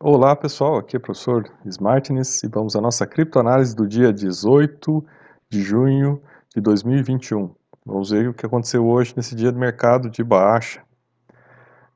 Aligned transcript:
Olá 0.00 0.34
pessoal, 0.34 0.76
aqui 0.76 0.96
é 0.96 0.98
o 0.98 1.00
professor 1.00 1.48
Smartness 1.64 2.42
e 2.42 2.48
vamos 2.48 2.74
à 2.74 2.80
nossa 2.80 3.06
criptoanálise 3.06 3.74
do 3.74 3.86
dia 3.86 4.12
18 4.12 5.02
de 5.48 5.62
junho 5.62 6.20
de 6.54 6.60
2021. 6.60 7.54
Vamos 7.86 8.10
ver 8.10 8.28
o 8.28 8.34
que 8.34 8.44
aconteceu 8.44 8.86
hoje 8.86 9.14
nesse 9.16 9.36
dia 9.36 9.52
de 9.52 9.58
mercado 9.58 10.10
de 10.10 10.22
baixa. 10.22 10.82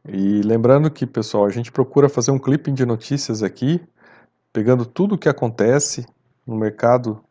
E 0.07 0.41
lembrando 0.43 0.91
que, 0.91 1.07
pessoal, 1.07 1.45
a 1.45 1.51
gente 1.51 1.73
procura 1.73 2.09
fazer 2.09 2.31
um 2.31 2.39
clipping 2.39 2.73
de 2.73 2.87
notícias 2.87 3.43
aqui, 3.43 3.85
pegando 4.53 4.87
tudo 4.87 5.17
o 5.17 5.19
que 5.19 5.29
acontece 5.29 6.07
no 6.47 6.57
mercado 6.57 7.23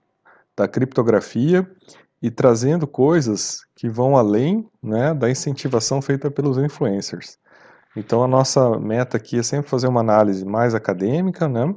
da 0.55 0.67
criptografia 0.67 1.67
e 2.21 2.29
trazendo 2.29 2.85
coisas 2.85 3.65
que 3.73 3.87
vão 3.87 4.17
além 4.17 4.69
né, 4.83 5.13
da 5.13 5.29
incentivação 5.31 6.01
feita 6.01 6.29
pelos 6.29 6.57
influencers. 6.57 7.39
Então 7.97 8.23
a 8.23 8.27
nossa 8.27 8.79
meta 8.79 9.17
aqui 9.17 9.39
é 9.39 9.43
sempre 9.43 9.67
fazer 9.67 9.87
uma 9.87 10.01
análise 10.01 10.45
mais 10.45 10.75
acadêmica, 10.75 11.47
né, 11.47 11.73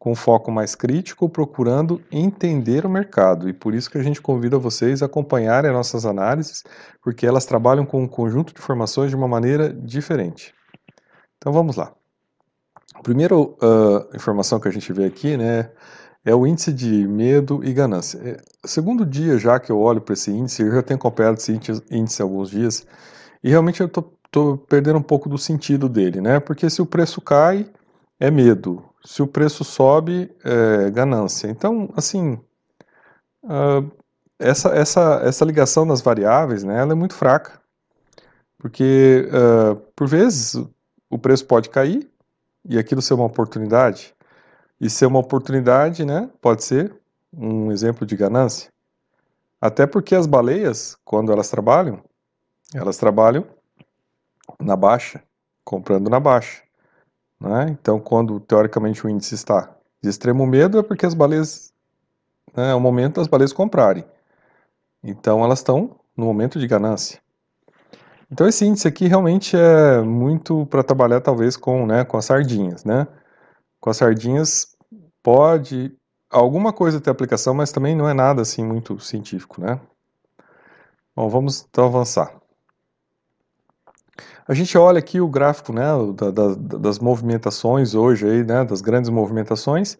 com 0.00 0.16
foco 0.16 0.50
mais 0.50 0.74
crítico, 0.74 1.28
procurando 1.28 2.02
entender 2.10 2.84
o 2.84 2.90
mercado. 2.90 3.48
E 3.48 3.52
por 3.52 3.72
isso 3.72 3.88
que 3.88 3.96
a 3.96 4.02
gente 4.02 4.20
convida 4.20 4.58
vocês 4.58 5.00
a 5.00 5.06
acompanharem 5.06 5.70
as 5.70 5.76
nossas 5.76 6.04
análises, 6.04 6.64
porque 7.00 7.24
elas 7.24 7.46
trabalham 7.46 7.86
com 7.86 8.02
um 8.02 8.08
conjunto 8.08 8.52
de 8.52 8.60
informações 8.60 9.10
de 9.10 9.16
uma 9.16 9.28
maneira 9.28 9.72
diferente. 9.72 10.52
Então 11.36 11.52
vamos 11.52 11.76
lá. 11.76 11.92
A 12.96 13.02
primeira 13.02 13.38
uh, 13.38 13.56
informação 14.12 14.58
que 14.58 14.66
a 14.66 14.72
gente 14.72 14.92
vê 14.92 15.04
aqui, 15.04 15.36
né, 15.36 15.70
é 16.24 16.34
o 16.34 16.46
índice 16.48 16.72
de 16.72 17.06
medo 17.06 17.64
e 17.64 17.72
ganância. 17.72 18.18
É, 18.18 18.36
segundo 18.66 19.06
dia 19.06 19.38
já 19.38 19.60
que 19.60 19.70
eu 19.70 19.78
olho 19.78 20.00
para 20.00 20.14
esse 20.14 20.32
índice, 20.32 20.62
eu 20.62 20.72
já 20.72 20.82
tenho 20.82 20.98
acompanhado 20.98 21.38
esse 21.38 21.52
índice 21.90 22.20
há 22.20 22.24
alguns 22.24 22.50
dias, 22.50 22.84
e 23.42 23.50
realmente 23.50 23.80
eu 23.80 23.86
estou 23.86 24.19
tô 24.30 24.56
perdendo 24.56 24.98
um 24.98 25.02
pouco 25.02 25.28
do 25.28 25.38
sentido 25.38 25.88
dele, 25.88 26.20
né? 26.20 26.40
Porque 26.40 26.70
se 26.70 26.80
o 26.80 26.86
preço 26.86 27.20
cai, 27.20 27.66
é 28.18 28.30
medo. 28.30 28.84
Se 29.04 29.22
o 29.22 29.26
preço 29.26 29.64
sobe, 29.64 30.30
é 30.44 30.90
ganância. 30.90 31.48
Então, 31.48 31.88
assim, 31.96 32.38
uh, 33.44 33.90
essa, 34.38 34.70
essa, 34.70 35.20
essa 35.24 35.44
ligação 35.44 35.86
das 35.86 36.00
variáveis, 36.00 36.62
né, 36.62 36.80
ela 36.80 36.92
é 36.92 36.94
muito 36.94 37.14
fraca. 37.14 37.60
Porque, 38.58 39.28
uh, 39.28 39.76
por 39.96 40.06
vezes, 40.06 40.54
o 41.08 41.18
preço 41.18 41.46
pode 41.46 41.70
cair 41.70 42.10
e 42.64 42.78
aquilo 42.78 43.00
ser 43.00 43.14
uma 43.14 43.24
oportunidade. 43.24 44.14
E 44.80 44.88
ser 44.88 45.06
uma 45.06 45.18
oportunidade, 45.18 46.04
né, 46.04 46.30
pode 46.40 46.62
ser 46.64 46.94
um 47.32 47.72
exemplo 47.72 48.06
de 48.06 48.16
ganância. 48.16 48.70
Até 49.60 49.86
porque 49.86 50.14
as 50.14 50.26
baleias, 50.26 50.96
quando 51.04 51.32
elas 51.32 51.50
trabalham, 51.50 52.02
elas 52.74 52.96
trabalham 52.96 53.46
na 54.60 54.76
baixa, 54.76 55.22
comprando 55.64 56.08
na 56.08 56.18
baixa. 56.18 56.62
Né? 57.40 57.68
Então, 57.70 57.98
quando 57.98 58.38
teoricamente 58.40 59.04
o 59.04 59.08
índice 59.08 59.34
está 59.34 59.74
de 60.02 60.08
extremo 60.08 60.46
medo, 60.46 60.78
é 60.78 60.82
porque 60.82 61.06
as 61.06 61.14
baleias, 61.14 61.72
né, 62.54 62.70
é 62.70 62.74
o 62.74 62.80
momento 62.80 63.16
das 63.16 63.28
baleias 63.28 63.52
comprarem. 63.52 64.04
Então, 65.02 65.42
elas 65.42 65.60
estão 65.60 65.96
no 66.16 66.26
momento 66.26 66.58
de 66.58 66.66
ganância. 66.66 67.20
Então, 68.30 68.46
esse 68.46 68.64
índice 68.64 68.86
aqui 68.86 69.06
realmente 69.08 69.56
é 69.56 70.00
muito 70.02 70.66
para 70.66 70.82
trabalhar, 70.82 71.20
talvez, 71.20 71.56
com, 71.56 71.86
né, 71.86 72.04
com 72.04 72.16
as 72.16 72.26
sardinhas. 72.26 72.84
Né? 72.84 73.06
Com 73.80 73.90
as 73.90 73.96
sardinhas, 73.96 74.76
pode 75.22 75.96
alguma 76.30 76.72
coisa 76.72 77.00
ter 77.00 77.10
aplicação, 77.10 77.52
mas 77.54 77.72
também 77.72 77.96
não 77.96 78.08
é 78.08 78.14
nada 78.14 78.42
assim 78.42 78.64
muito 78.64 79.00
científico. 79.00 79.60
Né? 79.60 79.80
Bom, 81.16 81.28
vamos 81.28 81.66
então 81.68 81.86
avançar. 81.86 82.39
A 84.46 84.54
gente 84.54 84.76
olha 84.76 84.98
aqui 84.98 85.20
o 85.20 85.28
gráfico 85.28 85.72
né, 85.72 85.86
da, 86.14 86.30
da, 86.30 86.54
das 86.78 86.98
movimentações 86.98 87.94
hoje, 87.94 88.26
aí, 88.26 88.44
né, 88.44 88.64
das 88.64 88.80
grandes 88.80 89.10
movimentações, 89.10 89.96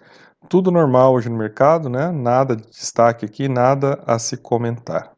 tudo 0.48 0.70
normal 0.70 1.12
hoje 1.14 1.28
no 1.28 1.36
mercado, 1.36 1.88
né, 1.88 2.10
nada 2.10 2.56
de 2.56 2.66
destaque 2.66 3.24
aqui, 3.24 3.48
nada 3.48 4.02
a 4.06 4.18
se 4.18 4.36
comentar. 4.36 5.12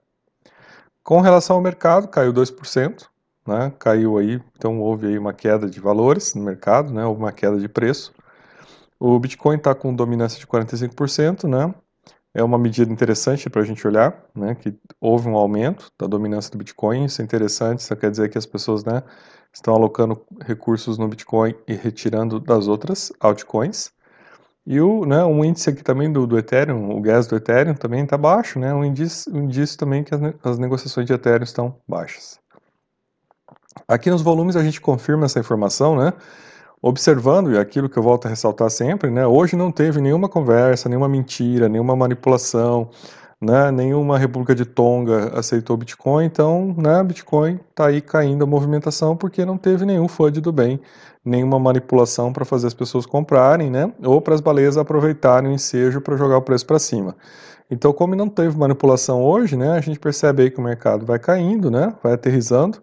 Com 1.02 1.20
relação 1.20 1.56
ao 1.56 1.62
mercado, 1.62 2.08
caiu 2.08 2.32
2%, 2.32 3.06
né, 3.46 3.72
caiu 3.78 4.18
aí, 4.18 4.40
então 4.56 4.80
houve 4.80 5.06
aí 5.06 5.18
uma 5.18 5.32
queda 5.32 5.68
de 5.68 5.80
valores 5.80 6.34
no 6.34 6.42
mercado, 6.42 6.92
né, 6.92 7.04
houve 7.04 7.20
uma 7.20 7.32
queda 7.32 7.58
de 7.58 7.68
preço. 7.68 8.12
O 8.98 9.18
Bitcoin 9.18 9.56
está 9.56 9.74
com 9.74 9.94
dominância 9.94 10.38
de 10.38 10.46
45%, 10.46 11.48
né, 11.48 11.74
é 12.34 12.42
uma 12.42 12.58
medida 12.58 12.90
interessante 12.90 13.50
para 13.50 13.62
a 13.62 13.64
gente 13.64 13.86
olhar, 13.86 14.24
né, 14.34 14.54
que 14.54 14.74
houve 15.00 15.28
um 15.28 15.36
aumento 15.36 15.92
da 15.98 16.06
dominância 16.06 16.50
do 16.50 16.58
Bitcoin, 16.58 17.04
isso 17.04 17.20
é 17.20 17.24
interessante, 17.24 17.80
isso 17.80 17.94
quer 17.96 18.10
dizer 18.10 18.30
que 18.30 18.38
as 18.38 18.46
pessoas 18.46 18.84
né, 18.84 19.02
estão 19.52 19.74
alocando 19.74 20.20
recursos 20.40 20.96
no 20.96 21.08
Bitcoin 21.08 21.54
e 21.68 21.74
retirando 21.74 22.40
das 22.40 22.68
outras 22.68 23.12
altcoins. 23.20 23.92
E 24.64 24.80
o, 24.80 25.04
né, 25.04 25.24
um 25.24 25.44
índice 25.44 25.68
aqui 25.68 25.82
também 25.82 26.10
do, 26.10 26.26
do 26.26 26.38
Ethereum, 26.38 26.96
o 26.96 27.00
gas 27.00 27.26
do 27.26 27.36
Ethereum 27.36 27.74
também 27.74 28.04
está 28.04 28.16
baixo, 28.16 28.58
né, 28.58 28.72
um 28.72 28.84
indício, 28.84 29.34
um 29.34 29.42
indício 29.42 29.76
também 29.76 30.02
que 30.04 30.14
as, 30.14 30.20
as 30.42 30.58
negociações 30.58 31.06
de 31.06 31.12
Ethereum 31.12 31.42
estão 31.42 31.76
baixas. 31.86 32.40
Aqui 33.88 34.10
nos 34.10 34.22
volumes 34.22 34.56
a 34.56 34.62
gente 34.62 34.80
confirma 34.80 35.26
essa 35.26 35.40
informação, 35.40 35.96
né, 35.96 36.12
observando, 36.82 37.52
e 37.52 37.58
aquilo 37.58 37.88
que 37.88 37.96
eu 37.96 38.02
volto 38.02 38.26
a 38.26 38.28
ressaltar 38.28 38.68
sempre, 38.68 39.08
né, 39.08 39.24
hoje 39.24 39.54
não 39.54 39.70
teve 39.70 40.00
nenhuma 40.00 40.28
conversa, 40.28 40.88
nenhuma 40.88 41.08
mentira, 41.08 41.68
nenhuma 41.68 41.94
manipulação, 41.94 42.90
né, 43.40 43.70
nenhuma 43.70 44.18
República 44.18 44.52
de 44.52 44.64
Tonga 44.64 45.32
aceitou 45.38 45.76
Bitcoin, 45.76 46.24
então, 46.24 46.74
né, 46.76 47.00
Bitcoin 47.04 47.60
está 47.70 47.86
aí 47.86 48.00
caindo 48.00 48.42
a 48.42 48.46
movimentação 48.46 49.16
porque 49.16 49.44
não 49.44 49.56
teve 49.56 49.86
nenhum 49.86 50.08
FUD 50.08 50.40
do 50.40 50.52
bem, 50.52 50.80
nenhuma 51.24 51.56
manipulação 51.56 52.32
para 52.32 52.44
fazer 52.44 52.66
as 52.66 52.74
pessoas 52.74 53.06
comprarem, 53.06 53.70
né, 53.70 53.92
ou 54.02 54.20
para 54.20 54.34
as 54.34 54.40
baleias 54.40 54.76
aproveitarem 54.76 55.50
o 55.50 55.54
ensejo 55.54 56.00
para 56.00 56.16
jogar 56.16 56.38
o 56.38 56.42
preço 56.42 56.66
para 56.66 56.80
cima. 56.80 57.16
Então, 57.70 57.92
como 57.92 58.16
não 58.16 58.28
teve 58.28 58.58
manipulação 58.58 59.22
hoje, 59.22 59.56
né, 59.56 59.70
a 59.70 59.80
gente 59.80 60.00
percebe 60.00 60.42
aí 60.42 60.50
que 60.50 60.58
o 60.58 60.62
mercado 60.62 61.06
vai 61.06 61.20
caindo, 61.20 61.70
né, 61.70 61.94
vai 62.02 62.12
aterrizando, 62.12 62.82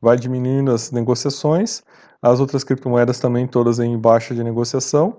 vai 0.00 0.16
diminuindo 0.16 0.72
as 0.72 0.90
negociações, 0.90 1.82
as 2.24 2.40
outras 2.40 2.64
criptomoedas 2.64 3.20
também 3.20 3.46
todas 3.46 3.78
em 3.78 3.98
baixa 3.98 4.34
de 4.34 4.42
negociação, 4.42 5.18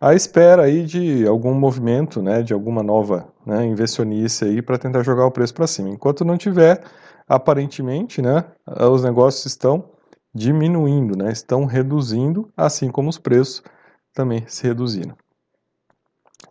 à 0.00 0.14
espera 0.14 0.64
aí 0.64 0.84
de 0.84 1.24
algum 1.24 1.54
movimento, 1.54 2.20
né, 2.20 2.42
de 2.42 2.52
alguma 2.52 2.82
nova 2.82 3.28
né, 3.46 3.64
investionice 3.66 4.44
aí 4.44 4.60
para 4.60 4.76
tentar 4.76 5.04
jogar 5.04 5.26
o 5.26 5.30
preço 5.30 5.54
para 5.54 5.68
cima. 5.68 5.90
Enquanto 5.90 6.24
não 6.24 6.36
tiver, 6.36 6.82
aparentemente, 7.28 8.20
né, 8.20 8.44
os 8.66 9.04
negócios 9.04 9.46
estão 9.46 9.90
diminuindo, 10.34 11.16
né, 11.16 11.30
estão 11.30 11.64
reduzindo, 11.66 12.50
assim 12.56 12.90
como 12.90 13.08
os 13.08 13.18
preços 13.18 13.62
também 14.12 14.44
se 14.48 14.66
reduziram. 14.66 15.14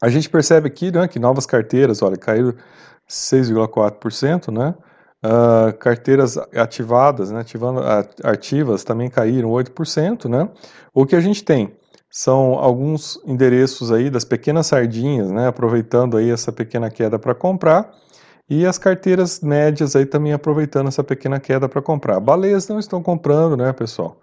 A 0.02 0.08
gente 0.08 0.30
percebe 0.30 0.68
aqui 0.68 0.94
né, 0.94 1.10
que 1.10 1.20
novas 1.20 1.46
carteiras, 1.46 2.02
olha, 2.02 2.16
caíram 2.16 2.54
6,4%, 3.06 4.50
né, 4.50 4.74
Uh, 5.22 5.78
carteiras 5.78 6.38
ativadas, 6.56 7.30
né, 7.30 7.42
ativando, 7.42 7.82
ativas 8.24 8.86
também 8.86 9.10
caíram 9.10 9.50
8%, 9.50 10.30
né? 10.30 10.48
O 10.94 11.06
que 11.06 11.14
a 11.14 11.20
gente 11.20 11.44
tem 11.44 11.76
são 12.10 12.54
alguns 12.54 13.22
endereços 13.26 13.92
aí 13.92 14.10
das 14.10 14.24
pequenas 14.24 14.68
sardinhas, 14.68 15.30
né, 15.30 15.48
aproveitando 15.48 16.16
aí 16.16 16.32
essa 16.32 16.52
pequena 16.54 16.90
queda 16.90 17.20
para 17.20 17.36
comprar, 17.36 17.94
e 18.50 18.66
as 18.66 18.78
carteiras 18.78 19.42
médias 19.42 19.96
aí 19.96 20.06
também 20.06 20.34
aproveitando 20.34 20.88
essa 20.88 21.04
pequena 21.04 21.40
queda 21.40 21.70
para 21.70 21.82
comprar. 21.82 22.20
Baleias 22.20 22.68
não 22.68 22.80
estão 22.80 23.04
comprando, 23.04 23.56
né, 23.58 23.72
pessoal? 23.74 24.18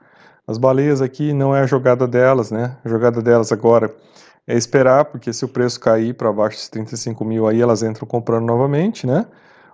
As 0.46 0.58
baleias 0.58 1.02
aqui 1.02 1.32
não 1.32 1.54
é 1.54 1.60
a 1.60 1.66
jogada 1.66 2.08
delas, 2.08 2.50
né? 2.50 2.76
A 2.84 2.88
jogada 2.88 3.20
delas 3.20 3.52
agora 3.52 3.94
é 4.46 4.56
esperar, 4.56 5.04
porque 5.04 5.32
se 5.32 5.44
o 5.44 5.48
preço 5.48 5.78
cair 5.78 6.14
para 6.14 6.28
abaixo 6.30 6.58
de 6.58 6.70
35 6.70 7.24
mil 7.24 7.46
aí, 7.46 7.60
elas 7.60 7.82
entram 7.82 8.06
comprando 8.06 8.46
novamente, 8.46 9.06
né? 9.06 9.26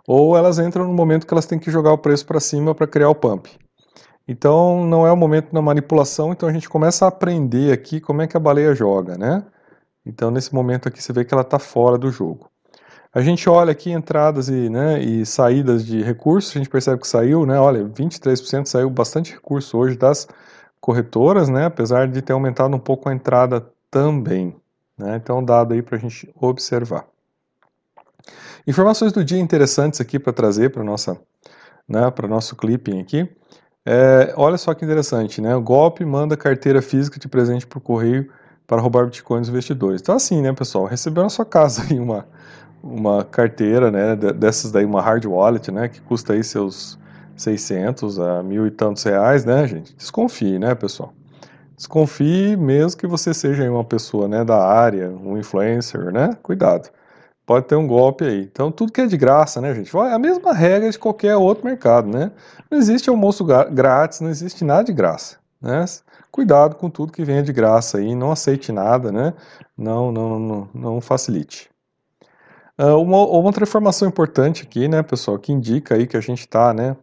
Ou 0.07 0.37
elas 0.37 0.59
entram 0.59 0.87
no 0.87 0.93
momento 0.93 1.27
que 1.27 1.35
elas 1.35 1.47
têm 1.47 1.59
que 1.59 1.71
jogar 1.71 1.93
o 1.93 1.99
preço 1.99 2.27
para 2.27 2.41
cima 2.41 2.75
para 2.75 2.87
criar 2.87 3.09
o 3.09 3.15
pump. 3.15 3.49
Então 4.27 4.85
não 4.87 5.07
é 5.07 5.13
o 5.13 5.17
momento 5.17 5.53
da 5.53 5.63
manipulação, 5.63 6.33
então 6.33 6.49
a 6.49 6.53
gente 6.53 6.69
começa 6.69 7.05
a 7.05 7.09
aprender 7.09 7.73
aqui 7.73 8.01
como 8.01 8.23
é 8.23 8.27
que 8.27 8.37
a 8.37 8.41
baleia 8.41 8.75
joga, 8.75 9.17
né? 9.19 9.45
Então 10.07 10.31
nesse 10.31 10.55
momento 10.55 10.89
aqui 10.89 11.03
você 11.03 11.13
vê 11.13 11.25
que 11.25 11.35
ela 11.35 11.43
está 11.43 11.59
fora 11.59 11.99
do 11.99 12.11
jogo. 12.11 12.51
A 13.15 13.21
gente 13.21 13.49
olha 13.49 13.73
aqui 13.73 13.91
entradas 13.91 14.49
e, 14.49 14.71
né, 14.71 15.03
e 15.03 15.27
saídas 15.27 15.85
de 15.85 16.03
recursos, 16.03 16.51
a 16.57 16.59
gente 16.59 16.71
percebe 16.71 17.01
que 17.01 17.07
saiu, 17.07 17.45
né? 17.45 17.59
Olha, 17.59 17.85
23% 17.85 18.65
saiu 18.67 18.89
bastante 18.89 19.33
recurso 19.35 19.77
hoje 19.77 19.99
das 19.99 20.27
corretoras, 20.81 21.49
né? 21.51 21.67
Apesar 21.67 22.09
de 22.09 22.23
ter 22.23 22.33
aumentado 22.33 22.75
um 22.75 22.79
pouco 22.79 23.11
a 23.11 23.15
entrada 23.15 23.67
também. 23.91 24.57
Né? 24.97 25.17
Então, 25.17 25.45
dado 25.45 25.75
aí 25.75 25.83
para 25.83 25.97
a 25.97 26.01
gente 26.01 26.33
observar. 26.41 27.07
Informações 28.67 29.13
do 29.13 29.25
dia 29.25 29.39
interessantes 29.39 30.01
aqui 30.01 30.19
para 30.19 30.33
trazer 30.33 30.71
para 30.71 30.85
nossa, 30.85 31.21
né, 31.89 32.11
para 32.11 32.29
nosso 32.29 32.57
clipping 32.57 33.01
aqui. 33.01 33.29
É, 33.85 34.33
olha 34.37 34.57
só 34.57 34.73
que 34.75 34.85
interessante, 34.85 35.41
né? 35.41 35.57
O 35.57 35.61
golpe 35.61 36.05
manda 36.05 36.37
carteira 36.37 36.81
física 36.81 37.19
de 37.19 37.27
presente 37.29 37.67
por 37.67 37.81
correio 37.81 38.31
para 38.67 38.81
roubar 38.81 39.07
bitcoins 39.07 39.49
investidores. 39.49 40.01
Então 40.01 40.15
assim, 40.15 40.41
né, 40.41 40.53
pessoal, 40.53 40.85
recebeu 40.85 41.23
na 41.23 41.29
sua 41.29 41.45
casa 41.45 41.83
aí 41.83 41.99
uma 41.99 42.27
uma 42.83 43.25
carteira, 43.25 43.91
né, 43.93 44.17
dessas 44.17 44.73
daí 44.73 44.85
uma 44.85 45.01
hard 45.01 45.25
wallet, 45.25 45.71
né, 45.71 45.89
que 45.89 46.01
custa 46.01 46.33
aí 46.33 46.43
seus 46.43 46.99
600 47.37 48.19
a 48.19 48.43
mil 48.43 48.67
e 48.67 48.71
tantos 48.71 49.05
reais, 49.05 49.45
né, 49.45 49.67
gente? 49.69 49.95
Desconfie, 49.97 50.59
né, 50.59 50.75
pessoal? 50.75 51.13
Desconfie 51.77 52.57
mesmo 52.57 52.99
que 52.99 53.07
você 53.07 53.33
seja 53.33 53.71
uma 53.71 53.85
pessoa 53.85 54.29
né, 54.29 54.45
da 54.45 54.59
área, 54.65 55.09
um 55.11 55.39
influencer, 55.39 56.13
né? 56.13 56.37
Cuidado. 56.43 56.91
Pode 57.45 57.67
ter 57.67 57.75
um 57.75 57.87
golpe 57.87 58.25
aí. 58.25 58.43
Então, 58.43 58.71
tudo 58.71 58.93
que 58.93 59.01
é 59.01 59.07
de 59.07 59.17
graça, 59.17 59.61
né, 59.61 59.75
gente? 59.75 59.95
É 59.97 60.13
a 60.13 60.19
mesma 60.19 60.53
regra 60.53 60.91
de 60.91 60.99
qualquer 60.99 61.37
outro 61.37 61.65
mercado, 61.65 62.09
né? 62.09 62.31
Não 62.71 62.79
existe 62.79 63.11
almoço 63.11 63.45
grátis, 63.45 64.21
não 64.21 64.31
existe 64.31 64.65
nada 64.65 64.85
de 64.85 64.93
graça, 64.93 65.39
né? 65.61 65.85
Cuidado 66.31 66.77
com 66.77 66.89
tudo 66.89 67.13
que 67.13 67.25
venha 67.25 67.43
de 67.43 67.53
graça 67.53 67.99
aí, 67.99 68.15
não 68.15 68.33
aceite 68.33 68.73
nada, 68.73 69.11
né? 69.13 69.35
Não, 69.77 70.13
não, 70.13 70.39
não, 70.39 70.69
não 70.73 71.01
facilite. 71.01 71.73
Uh, 72.79 72.97
uma, 72.97 73.19
outra 73.19 73.65
informação 73.65 74.09
importante 74.09 74.63
aqui, 74.63 74.89
né, 74.89 75.03
pessoal, 75.03 75.39
que 75.39 75.53
indica 75.53 75.95
aí 75.95 76.07
que 76.07 76.17
a 76.17 76.21
gente 76.21 76.41
está, 76.41 76.73
né, 76.73 76.97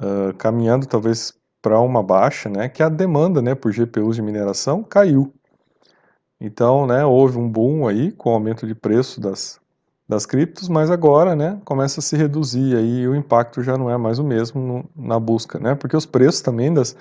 uh, 0.00 0.34
caminhando 0.38 0.86
talvez 0.86 1.34
para 1.60 1.78
uma 1.80 2.02
baixa, 2.02 2.48
né, 2.48 2.68
que 2.68 2.82
a 2.82 2.88
demanda, 2.88 3.42
né, 3.42 3.54
por 3.54 3.72
GPUs 3.72 4.16
de 4.16 4.22
mineração 4.22 4.82
caiu. 4.82 5.32
Então, 6.40 6.86
né, 6.86 7.04
houve 7.04 7.38
um 7.38 7.48
boom 7.48 7.86
aí 7.86 8.10
com 8.10 8.30
o 8.30 8.32
aumento 8.32 8.66
de 8.66 8.74
preço 8.74 9.20
das, 9.20 9.60
das 10.12 10.26
criptos, 10.26 10.68
mas 10.68 10.90
agora, 10.90 11.34
né, 11.34 11.58
começa 11.64 12.00
a 12.00 12.02
se 12.02 12.16
reduzir 12.16 12.76
aí 12.76 13.08
o 13.08 13.14
impacto 13.16 13.62
já 13.62 13.78
não 13.78 13.90
é 13.90 13.96
mais 13.96 14.18
o 14.18 14.24
mesmo 14.24 14.60
no, 14.60 15.08
na 15.08 15.18
busca, 15.18 15.58
né, 15.58 15.74
porque 15.74 15.96
os 15.96 16.04
preços 16.04 16.42
também 16.42 16.72
das, 16.72 16.94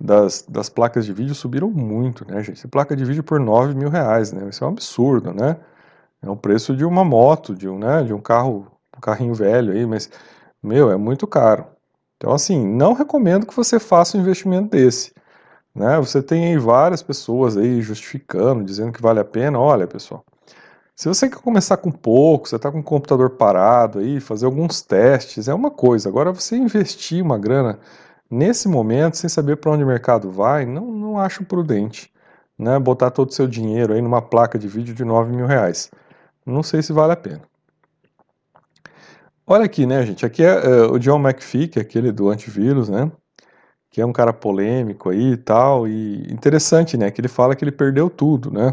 das, 0.00 0.44
das 0.48 0.68
placas 0.68 1.04
de 1.04 1.12
vídeo 1.12 1.34
subiram 1.34 1.68
muito, 1.68 2.24
né, 2.26 2.42
gente, 2.42 2.66
placa 2.68 2.94
de 2.94 3.04
vídeo 3.04 3.24
por 3.24 3.40
9 3.40 3.74
mil 3.74 3.88
reais, 3.90 4.32
né, 4.32 4.48
isso 4.48 4.62
é 4.62 4.66
um 4.66 4.70
absurdo, 4.70 5.32
né, 5.34 5.56
é 6.22 6.30
o 6.30 6.36
preço 6.36 6.76
de 6.76 6.84
uma 6.84 7.04
moto, 7.04 7.54
de 7.54 7.68
um, 7.68 7.78
né, 7.78 8.04
de 8.04 8.14
um 8.14 8.20
carro, 8.20 8.66
um 8.96 9.00
carrinho 9.00 9.34
velho 9.34 9.72
aí, 9.72 9.84
mas, 9.84 10.08
meu, 10.62 10.90
é 10.90 10.96
muito 10.96 11.26
caro. 11.26 11.66
Então, 12.16 12.32
assim, 12.32 12.64
não 12.64 12.94
recomendo 12.94 13.46
que 13.46 13.54
você 13.54 13.78
faça 13.78 14.16
um 14.16 14.20
investimento 14.20 14.70
desse. 14.70 15.12
Né? 15.74 15.98
Você 15.98 16.22
tem 16.22 16.46
aí 16.46 16.56
várias 16.56 17.02
pessoas 17.02 17.56
aí 17.56 17.82
justificando, 17.82 18.64
dizendo 18.64 18.92
que 18.92 19.02
vale 19.02 19.20
a 19.20 19.24
pena. 19.24 19.58
Olha, 19.58 19.86
pessoal, 19.86 20.24
se 20.96 21.08
você 21.08 21.28
quer 21.28 21.40
começar 21.40 21.76
com 21.76 21.90
pouco, 21.90 22.48
você 22.48 22.56
está 22.56 22.70
com 22.70 22.78
o 22.78 22.82
computador 22.82 23.30
parado 23.30 23.98
aí, 23.98 24.20
fazer 24.20 24.46
alguns 24.46 24.80
testes, 24.80 25.48
é 25.48 25.54
uma 25.54 25.70
coisa. 25.70 26.08
Agora, 26.08 26.32
você 26.32 26.56
investir 26.56 27.22
uma 27.22 27.36
grana 27.36 27.80
nesse 28.30 28.68
momento, 28.68 29.16
sem 29.16 29.28
saber 29.28 29.56
para 29.56 29.72
onde 29.72 29.82
o 29.82 29.86
mercado 29.86 30.30
vai, 30.30 30.64
não, 30.64 30.92
não 30.92 31.18
acho 31.18 31.44
prudente. 31.44 32.12
Né? 32.56 32.78
Botar 32.78 33.10
todo 33.10 33.30
o 33.30 33.32
seu 33.32 33.48
dinheiro 33.48 33.92
aí 33.92 34.00
numa 34.00 34.22
placa 34.22 34.56
de 34.58 34.68
vídeo 34.68 34.94
de 34.94 35.04
9 35.04 35.34
mil 35.34 35.46
reais. 35.46 35.90
Não 36.46 36.62
sei 36.62 36.80
se 36.82 36.92
vale 36.92 37.12
a 37.12 37.16
pena. 37.16 37.42
Olha 39.46 39.64
aqui, 39.64 39.86
né, 39.86 40.06
gente? 40.06 40.24
Aqui 40.24 40.42
é, 40.44 40.48
é 40.48 40.82
o 40.86 40.98
John 40.98 41.18
McPhee, 41.18 41.68
que 41.68 41.78
é 41.78 41.82
aquele 41.82 42.12
do 42.12 42.30
antivírus, 42.30 42.88
né? 42.88 43.10
Que 43.90 44.00
é 44.00 44.06
um 44.06 44.12
cara 44.12 44.32
polêmico 44.32 45.10
aí 45.10 45.32
e 45.32 45.36
tal. 45.36 45.88
E 45.88 46.32
interessante, 46.32 46.96
né? 46.96 47.10
Que 47.10 47.20
ele 47.20 47.28
fala 47.28 47.56
que 47.56 47.64
ele 47.64 47.72
perdeu 47.72 48.08
tudo, 48.08 48.50
né? 48.50 48.72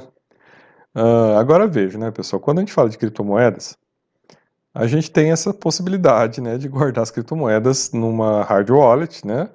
Uh, 0.95 1.37
agora 1.39 1.67
veja, 1.67 1.97
né, 1.97 2.11
pessoal? 2.11 2.39
Quando 2.39 2.59
a 2.59 2.61
gente 2.61 2.73
fala 2.73 2.89
de 2.89 2.97
criptomoedas, 2.97 3.77
a 4.73 4.87
gente 4.87 5.11
tem 5.11 5.31
essa 5.31 5.53
possibilidade, 5.53 6.41
né, 6.41 6.57
de 6.57 6.67
guardar 6.67 7.03
as 7.03 7.11
criptomoedas 7.11 7.91
numa 7.91 8.43
hard 8.43 8.69
wallet, 8.69 9.25
né? 9.25 9.49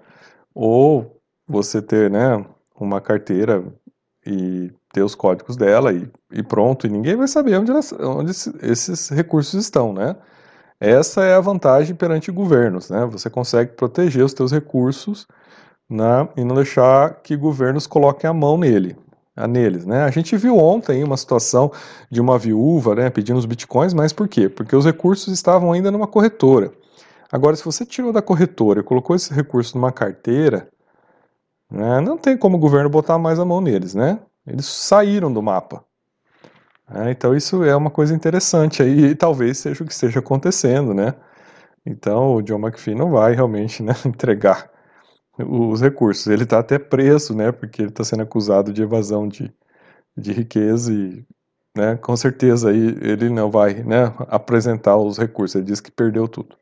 Ou 0.54 1.20
você 1.46 1.82
ter, 1.82 2.10
né, 2.10 2.44
uma 2.78 3.00
carteira 3.00 3.64
e 4.26 4.72
ter 4.92 5.02
os 5.02 5.14
códigos 5.14 5.56
dela 5.56 5.92
e, 5.92 6.10
e 6.32 6.42
pronto, 6.42 6.86
e 6.86 6.90
ninguém 6.90 7.16
vai 7.16 7.28
saber 7.28 7.58
onde, 7.58 7.70
elas, 7.70 7.92
onde 7.92 8.30
esses 8.62 9.08
recursos 9.10 9.54
estão, 9.54 9.92
né? 9.92 10.16
Essa 10.80 11.24
é 11.24 11.34
a 11.34 11.40
vantagem 11.40 11.94
perante 11.94 12.30
governos, 12.30 12.90
né? 12.90 13.06
Você 13.06 13.30
consegue 13.30 13.72
proteger 13.72 14.24
os 14.24 14.32
seus 14.32 14.52
recursos 14.52 15.26
né, 15.88 16.28
e 16.36 16.44
não 16.44 16.54
deixar 16.56 17.22
que 17.22 17.36
governos 17.36 17.86
coloquem 17.86 18.28
a 18.28 18.32
mão 18.32 18.58
nele, 18.58 18.96
neles, 19.44 19.84
né? 19.84 20.04
A 20.04 20.10
gente 20.10 20.36
viu 20.36 20.56
ontem 20.56 21.02
uma 21.02 21.16
situação 21.16 21.72
de 22.08 22.20
uma 22.20 22.38
viúva, 22.38 22.94
né, 22.94 23.10
pedindo 23.10 23.38
os 23.38 23.44
bitcoins, 23.44 23.92
mas 23.92 24.12
por 24.12 24.28
quê? 24.28 24.48
Porque 24.48 24.76
os 24.76 24.84
recursos 24.86 25.34
estavam 25.34 25.72
ainda 25.72 25.90
numa 25.90 26.06
corretora. 26.06 26.72
Agora, 27.30 27.56
se 27.56 27.64
você 27.64 27.84
tirou 27.84 28.12
da 28.12 28.22
corretora 28.22 28.80
e 28.80 28.84
colocou 28.84 29.16
esse 29.16 29.34
recurso 29.34 29.76
numa 29.76 29.90
carteira, 29.90 30.68
né, 31.68 32.00
não 32.00 32.16
tem 32.16 32.36
como 32.36 32.56
o 32.56 32.60
governo 32.60 32.88
botar 32.88 33.18
mais 33.18 33.40
a 33.40 33.44
mão 33.44 33.60
neles, 33.60 33.94
né? 33.94 34.20
Eles 34.46 34.66
saíram 34.66 35.32
do 35.32 35.42
mapa. 35.42 35.84
É, 36.88 37.10
então 37.10 37.34
isso 37.36 37.64
é 37.64 37.74
uma 37.74 37.90
coisa 37.90 38.14
interessante 38.14 38.82
aí, 38.82 39.06
e 39.06 39.14
talvez 39.14 39.58
seja 39.58 39.82
o 39.82 39.86
que 39.86 39.92
esteja 39.92 40.20
acontecendo, 40.20 40.94
né? 40.94 41.14
Então 41.84 42.36
o 42.36 42.42
John 42.42 42.58
McPhee 42.60 42.94
não 42.94 43.10
vai 43.10 43.34
realmente 43.34 43.82
né, 43.82 43.92
entregar 44.06 44.70
os 45.38 45.80
recursos. 45.80 46.26
Ele 46.26 46.44
está 46.44 46.58
até 46.58 46.78
preso, 46.78 47.34
né? 47.34 47.52
Porque 47.52 47.82
ele 47.82 47.90
está 47.90 48.04
sendo 48.04 48.22
acusado 48.22 48.72
de 48.72 48.82
evasão 48.82 49.28
de, 49.28 49.52
de 50.16 50.32
riqueza 50.32 50.92
e, 50.92 51.24
né, 51.76 51.96
com 51.96 52.16
certeza 52.16 52.70
aí 52.70 52.96
ele 53.00 53.28
não 53.28 53.50
vai, 53.50 53.74
né, 53.82 54.12
apresentar 54.28 54.96
os 54.96 55.18
recursos. 55.18 55.56
Ele 55.56 55.66
diz 55.66 55.80
que 55.80 55.90
perdeu 55.90 56.26
tudo. 56.26 56.56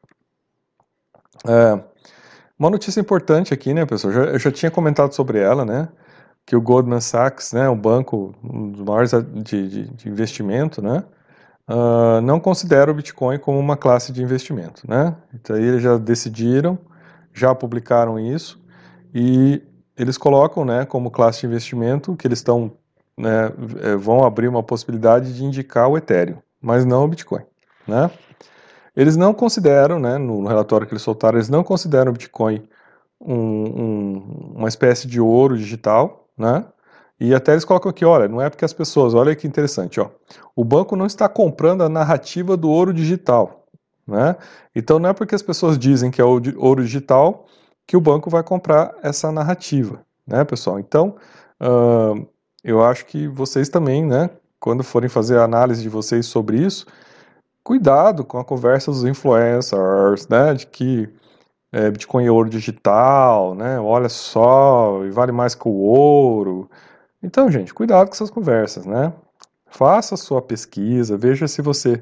É, 1.46 1.80
uma 2.58 2.70
notícia 2.70 3.00
importante 3.00 3.54
aqui, 3.54 3.74
né, 3.74 3.86
pessoal? 3.86 4.12
Eu 4.12 4.38
já, 4.38 4.50
tinha 4.50 4.70
comentado 4.70 5.12
sobre 5.12 5.38
ela, 5.38 5.64
né? 5.64 5.88
que 6.46 6.54
o 6.54 6.60
Goldman 6.60 7.00
Sachs, 7.00 7.52
né, 7.52 7.68
um 7.68 7.76
banco 7.76 8.34
um 8.42 8.70
dos 8.70 8.82
maiores 8.82 9.12
de, 9.12 9.68
de, 9.68 9.88
de 9.88 10.08
investimento, 10.08 10.82
né, 10.82 11.02
uh, 11.68 12.20
não 12.20 12.38
considera 12.38 12.90
o 12.90 12.94
Bitcoin 12.94 13.38
como 13.38 13.58
uma 13.58 13.76
classe 13.76 14.12
de 14.12 14.22
investimento, 14.22 14.82
né. 14.88 15.16
Então 15.32 15.56
eles 15.56 15.82
já 15.82 15.96
decidiram, 15.96 16.78
já 17.32 17.54
publicaram 17.54 18.18
isso 18.18 18.62
e 19.14 19.62
eles 19.96 20.18
colocam, 20.18 20.64
né, 20.64 20.84
como 20.84 21.10
classe 21.10 21.40
de 21.40 21.46
investimento 21.46 22.16
que 22.16 22.26
eles 22.26 22.40
estão, 22.40 22.72
né, 23.16 23.52
é, 23.80 23.94
vão 23.94 24.24
abrir 24.24 24.48
uma 24.48 24.62
possibilidade 24.62 25.32
de 25.34 25.44
indicar 25.44 25.88
o 25.88 25.96
Ethereum, 25.96 26.38
mas 26.60 26.84
não 26.84 27.04
o 27.04 27.08
Bitcoin, 27.08 27.42
né. 27.86 28.10
Eles 28.96 29.16
não 29.16 29.32
consideram, 29.32 29.98
né, 29.98 30.18
no 30.18 30.46
relatório 30.46 30.86
que 30.86 30.92
eles 30.92 31.02
soltaram, 31.02 31.38
eles 31.38 31.48
não 31.48 31.62
consideram 31.62 32.10
o 32.10 32.12
Bitcoin 32.12 32.68
um, 33.20 33.34
um, 33.34 34.52
uma 34.56 34.68
espécie 34.68 35.06
de 35.06 35.20
ouro 35.20 35.56
digital, 35.56 36.28
né? 36.36 36.64
E 37.18 37.32
até 37.34 37.52
eles 37.52 37.64
colocam 37.64 37.90
aqui, 37.90 38.04
olha, 38.04 38.28
não 38.28 38.40
é 38.40 38.50
porque 38.50 38.64
as 38.64 38.72
pessoas, 38.72 39.14
olha 39.14 39.34
que 39.34 39.46
interessante, 39.46 40.00
ó, 40.00 40.10
o 40.54 40.64
banco 40.64 40.96
não 40.96 41.06
está 41.06 41.28
comprando 41.28 41.82
a 41.82 41.88
narrativa 41.88 42.56
do 42.56 42.68
ouro 42.68 42.92
digital, 42.92 43.66
né? 44.06 44.36
Então 44.74 44.98
não 44.98 45.08
é 45.08 45.12
porque 45.12 45.34
as 45.34 45.42
pessoas 45.42 45.78
dizem 45.78 46.10
que 46.10 46.20
é 46.20 46.24
ouro 46.24 46.82
digital 46.82 47.46
que 47.86 47.96
o 47.96 48.00
banco 48.00 48.30
vai 48.30 48.42
comprar 48.42 48.94
essa 49.02 49.30
narrativa, 49.30 50.04
né, 50.26 50.44
pessoal? 50.44 50.78
Então, 50.78 51.16
uh, 51.60 52.26
eu 52.62 52.82
acho 52.82 53.06
que 53.06 53.28
vocês 53.28 53.68
também, 53.68 54.04
né, 54.04 54.30
quando 54.58 54.82
forem 54.82 55.08
fazer 55.08 55.38
a 55.38 55.44
análise 55.44 55.82
de 55.82 55.88
vocês 55.88 56.26
sobre 56.26 56.58
isso, 56.58 56.86
cuidado 57.62 58.24
com 58.24 58.38
a 58.38 58.44
conversa 58.44 58.90
dos 58.90 59.04
influencers, 59.04 60.28
né, 60.28 60.54
de 60.54 60.66
que 60.66 61.08
é, 61.74 61.90
Bitcoin 61.90 62.24
é 62.24 62.30
ouro 62.30 62.48
digital, 62.48 63.52
né? 63.52 63.80
Olha 63.80 64.08
só, 64.08 65.00
vale 65.10 65.32
mais 65.32 65.56
que 65.56 65.66
o 65.66 65.72
ouro. 65.72 66.70
Então, 67.20 67.50
gente, 67.50 67.74
cuidado 67.74 68.06
com 68.06 68.14
essas 68.14 68.30
conversas, 68.30 68.86
né? 68.86 69.12
Faça 69.66 70.14
a 70.14 70.18
sua 70.18 70.40
pesquisa, 70.40 71.16
veja 71.16 71.48
se 71.48 71.60
você, 71.60 72.00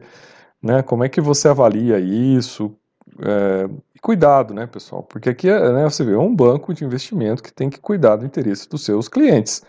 né, 0.62 0.82
como 0.82 1.04
é 1.04 1.08
que 1.08 1.22
você 1.22 1.48
avalia 1.48 1.98
isso. 1.98 2.76
É, 3.20 3.68
cuidado, 4.00 4.54
né, 4.54 4.66
pessoal? 4.66 5.02
Porque 5.02 5.30
aqui, 5.30 5.48
né, 5.48 5.84
você 5.84 6.04
vê, 6.04 6.12
é 6.12 6.18
um 6.18 6.34
banco 6.34 6.72
de 6.74 6.84
investimento 6.84 7.42
que 7.42 7.52
tem 7.52 7.70
que 7.70 7.80
cuidar 7.80 8.16
do 8.16 8.26
interesse 8.26 8.68
dos 8.68 8.84
seus 8.84 9.08
clientes. 9.08 9.62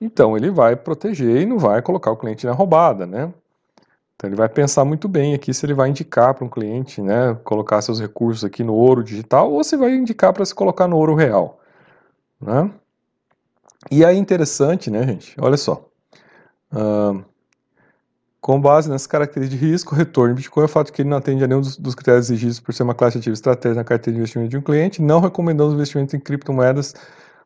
Então, 0.00 0.36
ele 0.36 0.50
vai 0.50 0.76
proteger 0.76 1.42
e 1.42 1.46
não 1.46 1.58
vai 1.58 1.82
colocar 1.82 2.10
o 2.10 2.16
cliente 2.16 2.46
na 2.46 2.52
roubada, 2.52 3.06
né? 3.06 3.32
Então 4.18 4.28
ele 4.28 4.36
vai 4.36 4.48
pensar 4.48 4.84
muito 4.84 5.08
bem 5.08 5.32
aqui 5.32 5.54
se 5.54 5.64
ele 5.64 5.74
vai 5.74 5.88
indicar 5.88 6.34
para 6.34 6.44
um 6.44 6.48
cliente, 6.48 7.00
né, 7.00 7.36
colocar 7.44 7.80
seus 7.80 8.00
recursos 8.00 8.42
aqui 8.44 8.64
no 8.64 8.74
ouro 8.74 9.04
digital 9.04 9.52
ou 9.52 9.62
se 9.62 9.76
vai 9.76 9.94
indicar 9.94 10.32
para 10.32 10.44
se 10.44 10.52
colocar 10.52 10.88
no 10.88 10.96
ouro 10.96 11.14
real, 11.14 11.60
né? 12.40 12.68
E 13.92 14.04
aí 14.04 14.18
interessante, 14.18 14.90
né, 14.90 15.06
gente? 15.06 15.36
Olha 15.40 15.56
só. 15.56 15.88
Uh, 16.72 17.24
com 18.40 18.60
base 18.60 18.88
nessas 18.88 19.06
características 19.06 19.60
de 19.60 19.66
risco, 19.66 19.94
retorno 19.94 20.34
de 20.34 20.42
Bitcoin 20.42 20.62
é 20.62 20.66
o 20.66 20.68
fato 20.68 20.92
que 20.92 21.02
ele 21.02 21.08
não 21.08 21.16
atende 21.16 21.42
a 21.44 21.46
nenhum 21.46 21.60
dos, 21.60 21.76
dos 21.76 21.94
critérios 21.94 22.26
exigidos 22.30 22.60
por 22.60 22.72
ser 22.72 22.84
uma 22.84 22.94
classe 22.94 23.14
de 23.14 23.20
ativos 23.20 23.38
estratégica 23.38 23.80
na 23.80 23.84
carteira 23.84 24.14
de 24.14 24.18
investimento 24.20 24.50
de 24.50 24.56
um 24.56 24.62
cliente, 24.62 25.02
não 25.02 25.20
recomendamos 25.20 25.74
investimento 25.74 26.14
em 26.14 26.20
criptomoedas 26.20 26.94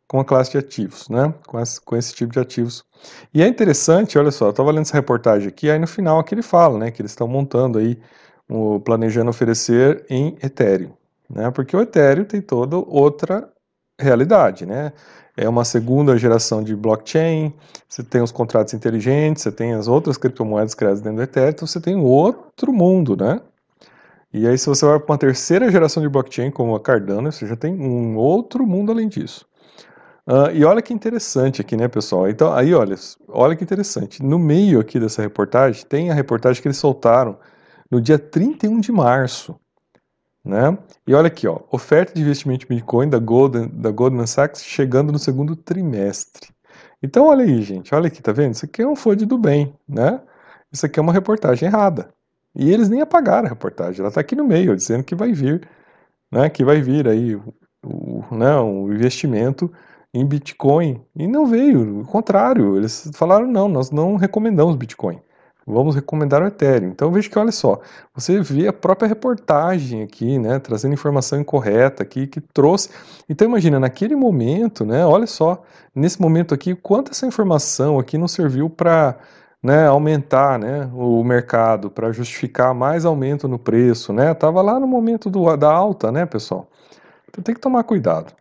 com 0.06 0.20
a 0.20 0.24
classe 0.24 0.50
de 0.50 0.58
ativos, 0.58 1.08
né? 1.08 1.32
Com 1.46 1.58
esse, 1.58 1.80
com 1.80 1.96
esse 1.96 2.14
tipo 2.14 2.32
de 2.32 2.38
ativos. 2.38 2.84
E 3.32 3.42
é 3.42 3.48
interessante, 3.48 4.18
olha 4.18 4.30
só, 4.30 4.46
eu 4.46 4.50
estava 4.50 4.70
lendo 4.70 4.82
essa 4.82 4.94
reportagem 4.94 5.48
aqui, 5.48 5.70
aí 5.70 5.78
no 5.78 5.86
final 5.86 6.18
aqui 6.18 6.34
ele 6.34 6.42
fala, 6.42 6.78
né, 6.78 6.90
que 6.90 7.00
eles 7.00 7.12
estão 7.12 7.26
montando 7.26 7.78
aí, 7.78 7.98
o, 8.48 8.78
planejando 8.80 9.30
oferecer 9.30 10.04
em 10.10 10.36
Ethereum, 10.42 10.92
né? 11.30 11.50
Porque 11.50 11.76
o 11.76 11.80
Ethereum 11.80 12.24
tem 12.24 12.42
toda 12.42 12.76
outra 12.76 13.51
realidade, 14.02 14.66
né? 14.66 14.92
É 15.36 15.48
uma 15.48 15.64
segunda 15.64 16.16
geração 16.18 16.62
de 16.62 16.76
blockchain, 16.76 17.54
você 17.88 18.02
tem 18.02 18.20
os 18.20 18.30
contratos 18.30 18.74
inteligentes, 18.74 19.42
você 19.42 19.52
tem 19.52 19.72
as 19.72 19.88
outras 19.88 20.18
criptomoedas 20.18 20.74
criadas 20.74 21.00
dentro 21.00 21.16
do 21.16 21.22
Ethereum, 21.22 21.50
então 21.50 21.66
você 21.66 21.80
tem 21.80 21.96
outro 21.96 22.72
mundo, 22.72 23.16
né? 23.16 23.40
E 24.32 24.46
aí, 24.46 24.56
se 24.56 24.66
você 24.66 24.86
vai 24.86 24.98
para 24.98 25.12
uma 25.12 25.18
terceira 25.18 25.70
geração 25.70 26.02
de 26.02 26.08
blockchain, 26.08 26.50
como 26.50 26.74
a 26.74 26.80
Cardano, 26.80 27.30
você 27.30 27.46
já 27.46 27.54
tem 27.54 27.74
um 27.74 28.16
outro 28.16 28.66
mundo 28.66 28.90
além 28.90 29.06
disso. 29.08 29.46
Uh, 30.26 30.50
e 30.54 30.64
olha 30.64 30.80
que 30.80 30.94
interessante 30.94 31.60
aqui, 31.60 31.76
né, 31.76 31.88
pessoal? 31.88 32.28
Então, 32.28 32.52
aí, 32.52 32.72
olha, 32.72 32.94
olha 33.28 33.56
que 33.56 33.64
interessante. 33.64 34.22
No 34.22 34.38
meio 34.38 34.80
aqui 34.80 34.98
dessa 34.98 35.20
reportagem, 35.20 35.84
tem 35.86 36.10
a 36.10 36.14
reportagem 36.14 36.62
que 36.62 36.68
eles 36.68 36.78
soltaram 36.78 37.38
no 37.90 38.00
dia 38.00 38.18
31 38.18 38.80
de 38.80 38.92
março. 38.92 39.54
Né? 40.44 40.76
E 41.06 41.14
olha 41.14 41.28
aqui, 41.28 41.46
ó, 41.46 41.60
oferta 41.70 42.12
de 42.14 42.20
investimento 42.20 42.66
em 42.66 42.68
Bitcoin 42.76 43.08
da 43.08 43.18
Goldman, 43.18 43.68
da 43.68 43.90
Goldman 43.90 44.26
Sachs 44.26 44.64
chegando 44.64 45.12
no 45.12 45.18
segundo 45.18 45.54
trimestre. 45.54 46.48
Então, 47.02 47.26
olha 47.26 47.44
aí, 47.44 47.62
gente, 47.62 47.94
olha 47.94 48.08
aqui, 48.08 48.22
tá 48.22 48.32
vendo? 48.32 48.54
Isso 48.54 48.64
aqui 48.64 48.82
é 48.82 48.86
um 48.86 48.96
FUD 48.96 49.26
do 49.26 49.38
bem, 49.38 49.74
né? 49.88 50.20
Isso 50.72 50.86
aqui 50.86 50.98
é 50.98 51.02
uma 51.02 51.12
reportagem 51.12 51.68
errada. 51.68 52.08
E 52.54 52.70
eles 52.70 52.88
nem 52.88 53.00
apagaram 53.00 53.46
a 53.46 53.50
reportagem, 53.50 54.00
ela 54.00 54.08
está 54.08 54.20
aqui 54.20 54.36
no 54.36 54.44
meio, 54.44 54.76
dizendo 54.76 55.04
que 55.04 55.14
vai 55.14 55.32
vir, 55.32 55.68
né, 56.30 56.48
que 56.50 56.64
vai 56.64 56.80
vir 56.80 57.08
aí 57.08 57.34
o, 57.34 57.54
o, 57.84 58.34
né, 58.34 58.54
o 58.56 58.92
investimento 58.92 59.72
em 60.12 60.26
Bitcoin. 60.26 61.00
E 61.16 61.26
não 61.26 61.46
veio, 61.46 62.00
o 62.00 62.06
contrário, 62.06 62.76
eles 62.76 63.10
falaram, 63.14 63.46
não, 63.46 63.68
nós 63.68 63.90
não 63.90 64.16
recomendamos 64.16 64.76
Bitcoin. 64.76 65.20
Vamos 65.66 65.94
recomendar 65.94 66.42
o 66.42 66.46
Ethereum. 66.46 66.90
Então 66.90 67.10
veja 67.12 67.28
que 67.28 67.38
olha 67.38 67.52
só, 67.52 67.80
você 68.14 68.40
vê 68.40 68.66
a 68.68 68.72
própria 68.72 69.08
reportagem 69.08 70.02
aqui, 70.02 70.38
né, 70.38 70.58
trazendo 70.58 70.94
informação 70.94 71.40
incorreta 71.40 72.02
aqui 72.02 72.26
que 72.26 72.40
trouxe. 72.40 72.90
Então 73.28 73.46
imagina 73.46 73.78
naquele 73.78 74.16
momento, 74.16 74.84
né, 74.84 75.06
olha 75.06 75.26
só, 75.26 75.62
nesse 75.94 76.20
momento 76.20 76.52
aqui, 76.54 76.74
quanto 76.74 77.12
essa 77.12 77.26
informação 77.26 77.98
aqui 77.98 78.18
não 78.18 78.28
serviu 78.28 78.68
para 78.68 79.16
né, 79.62 79.86
aumentar 79.86 80.58
né, 80.58 80.90
o 80.92 81.22
mercado, 81.22 81.90
para 81.90 82.10
justificar 82.10 82.74
mais 82.74 83.04
aumento 83.04 83.46
no 83.46 83.58
preço, 83.58 84.12
né? 84.12 84.34
Tava 84.34 84.60
lá 84.60 84.80
no 84.80 84.88
momento 84.88 85.30
do, 85.30 85.56
da 85.56 85.72
alta, 85.72 86.10
né, 86.10 86.26
pessoal? 86.26 86.68
Então 87.28 87.44
tem 87.44 87.54
que 87.54 87.60
tomar 87.60 87.84
cuidado. 87.84 88.32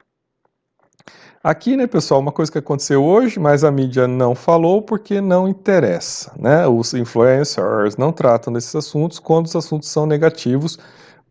Aqui, 1.43 1.75
né, 1.75 1.87
pessoal, 1.87 2.19
uma 2.19 2.31
coisa 2.31 2.51
que 2.51 2.59
aconteceu 2.59 3.03
hoje, 3.03 3.39
mas 3.39 3.63
a 3.63 3.71
mídia 3.71 4.07
não 4.07 4.35
falou 4.35 4.79
porque 4.79 5.19
não 5.19 5.47
interessa, 5.47 6.31
né? 6.37 6.67
Os 6.67 6.93
influencers 6.93 7.97
não 7.97 8.11
tratam 8.11 8.53
desses 8.53 8.75
assuntos 8.75 9.17
quando 9.17 9.47
os 9.47 9.55
assuntos 9.55 9.89
são 9.89 10.05
negativos 10.05 10.77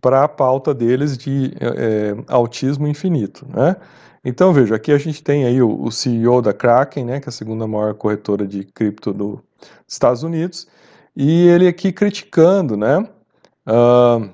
para 0.01 0.25
a 0.25 0.29
pauta 0.29 0.75
deles 0.75 1.17
de 1.17 1.53
é, 1.61 2.17
autismo 2.27 2.89
infinito, 2.89 3.47
né? 3.55 3.77
Então, 4.25 4.53
veja, 4.53 4.75
aqui 4.75 4.91
a 4.91 4.99
gente 4.99 5.23
tem 5.23 5.45
aí 5.45 5.63
o, 5.63 5.81
o, 5.81 5.93
CEO 5.93 6.43
da 6.43 6.53
Kraken, 6.53 7.05
né, 7.05 7.21
que 7.21 7.29
é 7.29 7.31
a 7.31 7.33
segunda 7.33 7.67
maior 7.69 7.95
corretora 7.95 8.47
de 8.47 8.65
cripto 8.65 9.13
dos 9.13 9.39
Estados 9.87 10.25
Unidos, 10.25 10.67
e 11.17 11.47
ele 11.47 11.69
aqui 11.69 11.93
criticando, 11.93 12.77
né, 12.77 12.99
uh, 12.99 14.29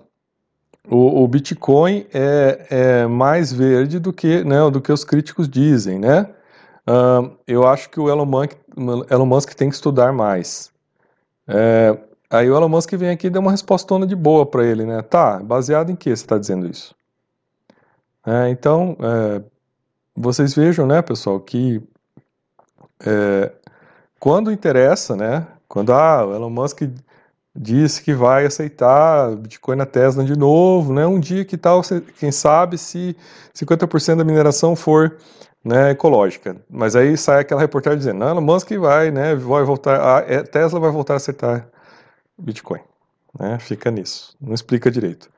o, 0.90 1.23
o 1.23 1.28
Bitcoin 1.28 2.07
é, 2.12 2.66
é, 2.71 3.07
mais 3.07 3.52
verde 3.52 3.99
do 3.99 4.12
que, 4.12 4.45
né, 4.45 4.71
do 4.71 4.81
que 4.81 4.93
os 4.93 5.05
críticos 5.05 5.49
dizem, 5.49 5.99
né? 5.99 6.28
Uh, 6.88 7.37
eu 7.47 7.66
acho 7.66 7.90
que 7.90 7.99
o 7.99 8.09
Elon 8.09 8.25
Musk, 8.25 8.52
Elon 9.11 9.26
Musk 9.26 9.55
tem 9.55 9.69
que 9.69 9.75
estudar 9.75 10.12
mais. 10.12 10.73
É, 11.49 11.99
aí 12.31 12.49
o 12.49 12.57
Elon 12.57 12.69
Musk 12.69 12.93
vem 12.93 13.11
aqui 13.11 13.26
e 13.26 13.31
dá 13.31 13.40
uma 13.40 13.50
respostona 13.50 14.07
de 14.07 14.14
boa 14.14 14.47
para 14.47 14.64
ele, 14.64 14.85
né? 14.85 15.02
Tá, 15.02 15.40
baseado 15.40 15.90
em 15.90 15.97
que 15.97 16.11
você 16.11 16.23
está 16.23 16.38
dizendo 16.38 16.69
isso? 16.69 16.95
É, 18.25 18.49
então, 18.50 18.97
é, 19.00 19.43
vocês 20.16 20.55
vejam, 20.55 20.87
né, 20.87 21.02
pessoal, 21.02 21.40
que 21.40 21.83
é, 23.05 23.52
quando 24.21 24.52
interessa, 24.52 25.16
né, 25.16 25.47
quando 25.69 25.93
ah, 25.93 26.25
o 26.25 26.35
Elon 26.35 26.50
Musk 26.50 26.83
disse 27.57 28.03
que 28.03 28.13
vai 28.13 28.45
aceitar 28.45 29.35
Bitcoin 29.37 29.77
na 29.77 29.87
Tesla 29.87 30.25
de 30.25 30.37
novo, 30.37 30.93
né? 30.93 31.07
Um 31.07 31.19
dia 31.19 31.45
que 31.45 31.57
tal, 31.57 31.83
quem 32.19 32.31
sabe, 32.31 32.77
se 32.77 33.17
50% 33.55 34.17
da 34.17 34.25
mineração 34.25 34.77
for 34.77 35.17
né, 35.65 35.91
ecológica. 35.91 36.57
Mas 36.71 36.95
aí 36.95 37.17
sai 37.17 37.41
aquela 37.41 37.61
reportagem 37.61 37.99
dizendo, 37.99 38.19
não, 38.19 38.29
Elon 38.29 38.41
Musk 38.41 38.71
vai, 38.73 39.11
né, 39.11 39.35
vai 39.35 39.65
voltar, 39.65 40.19
a 40.19 40.33
é, 40.33 40.43
Tesla 40.43 40.79
vai 40.79 40.91
voltar 40.91 41.15
a 41.15 41.17
aceitar 41.17 41.69
Bitcoin. 42.39 42.81
Né? 43.39 43.59
Fica 43.59 43.91
nisso, 43.91 44.37
não 44.41 44.55
explica 44.55 44.91
direito. 44.91 45.29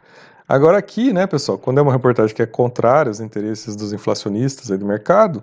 Agora 0.47 0.77
aqui, 0.79 1.13
né, 1.13 1.27
pessoal, 1.27 1.59
quando 1.59 1.79
é 1.79 1.83
uma 1.83 1.93
reportagem 1.93 2.35
que 2.35 2.43
é 2.43 2.47
contrária 2.47 3.09
aos 3.09 3.21
interesses 3.21 3.75
dos 3.75 3.93
inflacionistas 3.93 4.69
do 4.69 4.87
mercado, 4.87 5.43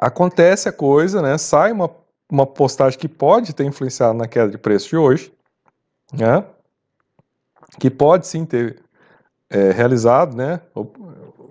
acontece 0.00 0.68
a 0.68 0.72
coisa, 0.72 1.22
né, 1.22 1.38
sai 1.38 1.70
uma 1.70 1.90
uma 2.30 2.46
postagem 2.46 2.98
que 2.98 3.08
pode 3.08 3.54
ter 3.54 3.64
influenciado 3.64 4.16
na 4.16 4.26
queda 4.26 4.50
de 4.50 4.58
preço 4.58 4.88
de 4.88 4.96
hoje, 4.96 5.32
né? 6.12 6.44
que 7.78 7.90
pode 7.90 8.26
sim 8.26 8.44
ter 8.44 8.80
é, 9.50 9.70
realizado, 9.70 10.36
né, 10.36 10.60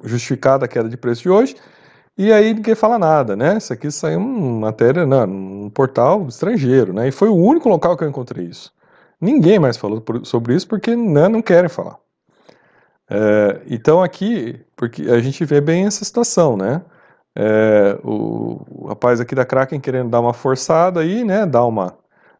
justificado 0.03 0.65
a 0.65 0.67
queda 0.67 0.89
de 0.89 0.97
preço 0.97 1.23
de 1.23 1.29
hoje, 1.29 1.55
e 2.17 2.31
aí 2.31 2.53
ninguém 2.53 2.73
fala 2.73 2.97
nada, 2.97 3.35
né? 3.35 3.57
Isso 3.57 3.71
aqui 3.71 3.91
saiu 3.91 4.19
uma 4.19 4.67
matéria 4.67 5.05
não, 5.05 5.27
num 5.27 5.69
portal 5.69 6.27
estrangeiro, 6.27 6.91
né? 6.91 7.07
E 7.07 7.11
foi 7.11 7.29
o 7.29 7.35
único 7.35 7.69
local 7.69 7.95
que 7.95 8.03
eu 8.03 8.09
encontrei 8.09 8.45
isso. 8.45 8.73
Ninguém 9.21 9.59
mais 9.59 9.77
falou 9.77 10.03
sobre 10.23 10.55
isso 10.55 10.67
porque 10.67 10.95
né, 10.95 11.27
não 11.27 11.43
querem 11.43 11.69
falar. 11.69 11.97
É, 13.07 13.61
então 13.67 14.01
aqui, 14.01 14.59
porque 14.75 15.03
a 15.03 15.19
gente 15.19 15.45
vê 15.45 15.61
bem 15.61 15.85
essa 15.85 16.03
situação, 16.03 16.57
né? 16.57 16.81
É, 17.39 17.99
o, 18.03 18.65
o, 18.67 18.87
rapaz 18.87 19.21
aqui 19.21 19.35
da 19.35 19.45
Kraken 19.45 19.79
querendo 19.79 20.09
dar 20.09 20.19
uma 20.19 20.33
forçada 20.33 21.01
aí, 21.01 21.23
né? 21.23 21.45
Dar 21.45 21.65
uma 21.65 21.95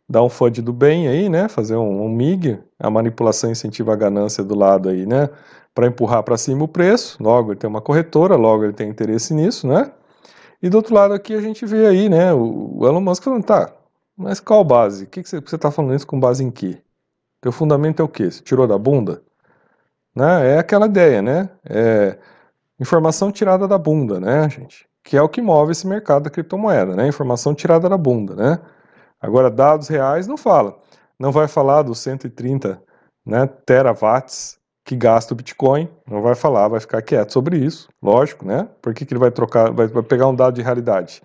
dar 0.09 0.23
um 0.23 0.29
FUD 0.29 0.59
do 0.63 0.73
bem 0.73 1.07
aí, 1.07 1.29
né? 1.29 1.47
Fazer 1.47 1.75
um, 1.75 2.05
um 2.05 2.09
MIG, 2.09 2.57
a 2.79 2.89
manipulação 2.89 3.51
incentiva 3.51 3.93
a 3.93 3.95
ganância 3.95 4.43
do 4.43 4.55
lado 4.55 4.89
aí, 4.89 5.05
né? 5.05 5.29
Para 5.75 5.85
empurrar 5.85 6.23
para 6.23 6.35
cima 6.35 6.63
o 6.63 6.67
preço. 6.67 7.21
Logo 7.21 7.51
ele 7.51 7.59
tem 7.59 7.69
uma 7.69 7.81
corretora, 7.81 8.35
logo 8.35 8.63
ele 8.63 8.73
tem 8.73 8.89
interesse 8.89 9.35
nisso, 9.35 9.67
né? 9.67 9.91
E 10.63 10.67
do 10.67 10.77
outro 10.77 10.95
lado 10.95 11.13
aqui 11.13 11.35
a 11.35 11.41
gente 11.41 11.63
vê 11.63 11.85
aí, 11.85 12.09
né? 12.09 12.33
O, 12.33 12.79
o 12.79 12.87
Elon 12.87 13.01
Musk 13.01 13.23
falando, 13.23 13.43
tá, 13.43 13.71
mas 14.17 14.39
qual 14.39 14.63
base? 14.63 15.03
O 15.03 15.07
que, 15.07 15.21
que 15.21 15.29
você 15.29 15.37
está 15.37 15.69
falando 15.69 15.93
isso 15.93 16.07
com 16.07 16.19
base 16.19 16.43
em 16.43 16.49
quê? 16.49 16.81
Teu 17.39 17.51
fundamento 17.51 18.01
é 18.01 18.05
o 18.05 18.09
quê? 18.09 18.31
Você 18.31 18.41
tirou 18.41 18.65
da 18.65 18.79
bunda? 18.79 19.21
Né? 20.15 20.55
É 20.55 20.57
aquela 20.57 20.87
ideia, 20.87 21.21
né? 21.21 21.49
É 21.69 22.17
informação 22.79 23.31
tirada 23.31 23.67
da 23.67 23.77
bunda, 23.77 24.19
né, 24.19 24.50
gente? 24.50 24.88
que 25.07 25.15
é 25.15 25.22
o 25.22 25.29
que 25.29 25.41
move 25.41 25.72
esse 25.72 25.88
mercado 25.88 26.24
da 26.24 26.29
criptomoeda, 26.29 26.93
né? 26.93 27.07
Informação 27.07 27.55
tirada 27.55 27.88
da 27.88 27.98
bunda, 27.98 28.36
né? 28.36 28.60
Agora, 29.22 29.50
dados 29.50 29.88
reais 29.88 30.27
não 30.27 30.36
fala. 30.36 30.77
Não 31.17 31.31
vai 31.31 31.48
falar 31.48 31.81
dos 31.84 32.00
130 32.00 32.81
né, 33.25 33.48
terawatts 33.65 34.60
que 34.84 34.98
gasta 34.98 35.34
o 35.34 35.38
Bitcoin, 35.38 35.89
não 36.05 36.22
vai 36.22 36.36
falar, 36.36 36.67
vai 36.67 36.79
ficar 36.79 37.01
quieto 37.01 37.31
sobre 37.31 37.57
isso, 37.57 37.89
lógico, 38.01 38.46
né? 38.46 38.67
Por 38.81 38.93
que, 38.93 39.05
que 39.05 39.13
ele 39.13 39.19
vai 39.19 39.31
trocar, 39.31 39.72
vai, 39.72 39.88
vai 39.88 40.03
pegar 40.03 40.27
um 40.27 40.36
dado 40.36 40.55
de 40.55 40.62
realidade? 40.62 41.22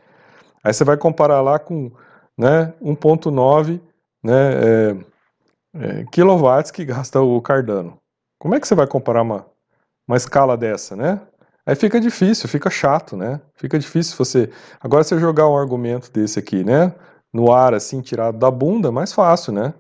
Aí 0.63 0.73
você 0.73 0.85
vai 0.85 0.97
comparar 0.97 1.41
lá 1.41 1.59
com 1.59 1.91
né, 2.39 2.73
1.9 2.81 3.81
né, 4.23 4.33
é, 4.35 4.97
é, 5.75 6.05
quilowatts 6.05 6.71
que 6.71 6.85
gasta 6.85 7.21
o 7.21 7.41
Cardano. 7.43 7.99
Como 8.39 8.55
é 8.55 8.61
que 8.61 8.67
você 8.67 8.75
vai 8.77 8.87
comparar 8.87 9.23
uma, 9.23 9.47
uma 10.09 10.17
escala 10.17 10.57
dessa, 10.57 10.97
né? 10.97 11.21
Aí 11.67 11.77
fica 11.77 12.01
difícil, 12.01 12.49
fica 12.49 12.69
chato, 12.69 13.17
né? 13.17 13.41
Fica 13.55 13.79
difícil 13.79 14.17
você. 14.17 14.51
Agora, 14.81 15.05
você 15.05 15.19
jogar 15.19 15.49
um 15.49 15.57
argumento 15.57 16.11
desse 16.11 16.39
aqui, 16.39 16.65
né? 16.65 16.93
No 17.33 17.53
ar, 17.53 17.73
assim, 17.75 18.01
tirado 18.01 18.39
da 18.39 18.51
bunda, 18.51 18.91
mais 18.91 19.13
fácil, 19.13 19.53
né? 19.53 19.73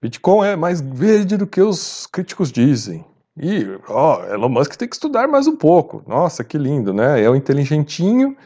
Bitcoin 0.00 0.48
é 0.48 0.56
mais 0.56 0.80
verde 0.80 1.36
do 1.36 1.46
que 1.46 1.60
os 1.60 2.06
críticos 2.06 2.50
dizem. 2.50 3.04
E, 3.36 3.66
ó, 3.88 4.24
Elon 4.26 4.48
Musk 4.48 4.74
tem 4.76 4.88
que 4.88 4.96
estudar 4.96 5.28
mais 5.28 5.46
um 5.46 5.56
pouco. 5.56 6.02
Nossa, 6.06 6.42
que 6.42 6.56
lindo, 6.56 6.92
né? 6.94 7.22
É 7.22 7.28
o 7.28 7.36
inteligentinho 7.36 8.36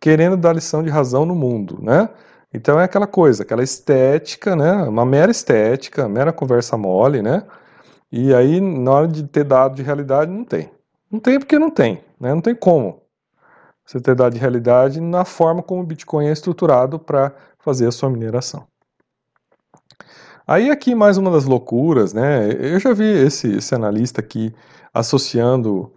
querendo 0.00 0.36
dar 0.36 0.54
lição 0.54 0.82
de 0.82 0.90
razão 0.90 1.26
no 1.26 1.34
mundo, 1.34 1.78
né? 1.82 2.08
Então 2.52 2.80
é 2.80 2.84
aquela 2.84 3.06
coisa, 3.06 3.42
aquela 3.42 3.62
estética, 3.62 4.56
né? 4.56 4.72
Uma 4.84 5.04
mera 5.04 5.30
estética, 5.30 6.08
mera 6.08 6.32
conversa 6.32 6.76
mole, 6.76 7.20
né? 7.20 7.42
E 8.10 8.34
aí, 8.34 8.60
na 8.60 8.90
hora 8.92 9.08
de 9.08 9.22
ter 9.24 9.44
dado 9.44 9.74
de 9.74 9.82
realidade, 9.82 10.30
não 10.30 10.44
tem. 10.44 10.70
Não 11.10 11.18
tem 11.20 11.38
porque 11.38 11.58
não 11.58 11.70
tem, 11.70 12.02
né? 12.20 12.34
Não 12.34 12.40
tem 12.40 12.54
como 12.54 13.02
você 13.84 13.98
ter 14.00 14.14
dado 14.14 14.34
de 14.34 14.38
realidade 14.38 15.00
na 15.00 15.24
forma 15.24 15.62
como 15.62 15.80
o 15.80 15.86
Bitcoin 15.86 16.26
é 16.26 16.32
estruturado 16.32 16.98
para 16.98 17.34
fazer 17.58 17.86
a 17.86 17.92
sua 17.92 18.10
mineração. 18.10 18.66
Aí 20.46 20.70
aqui 20.70 20.94
mais 20.94 21.16
uma 21.16 21.30
das 21.30 21.44
loucuras, 21.44 22.12
né? 22.12 22.50
Eu 22.52 22.78
já 22.78 22.92
vi 22.92 23.04
esse, 23.04 23.56
esse 23.56 23.74
analista 23.74 24.20
aqui 24.20 24.54
associando 24.92 25.92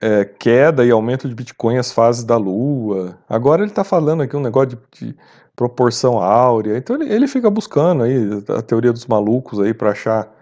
é, 0.00 0.24
queda 0.24 0.84
e 0.84 0.90
aumento 0.90 1.28
de 1.28 1.34
Bitcoin 1.34 1.78
às 1.78 1.92
fases 1.92 2.24
da 2.24 2.36
Lua. 2.36 3.18
Agora 3.28 3.62
ele 3.62 3.70
está 3.70 3.84
falando 3.84 4.22
aqui 4.22 4.36
um 4.36 4.40
negócio 4.40 4.70
de, 4.70 4.78
de 4.92 5.16
proporção 5.56 6.18
áurea. 6.18 6.76
Então 6.76 6.96
ele, 6.96 7.12
ele, 7.12 7.26
fica 7.28 7.50
buscando 7.50 8.02
aí 8.04 8.16
a 8.48 8.62
teoria 8.62 8.92
dos 8.92 9.06
malucos 9.06 9.60
aí 9.60 9.72
para 9.72 9.90
achar 9.90 10.32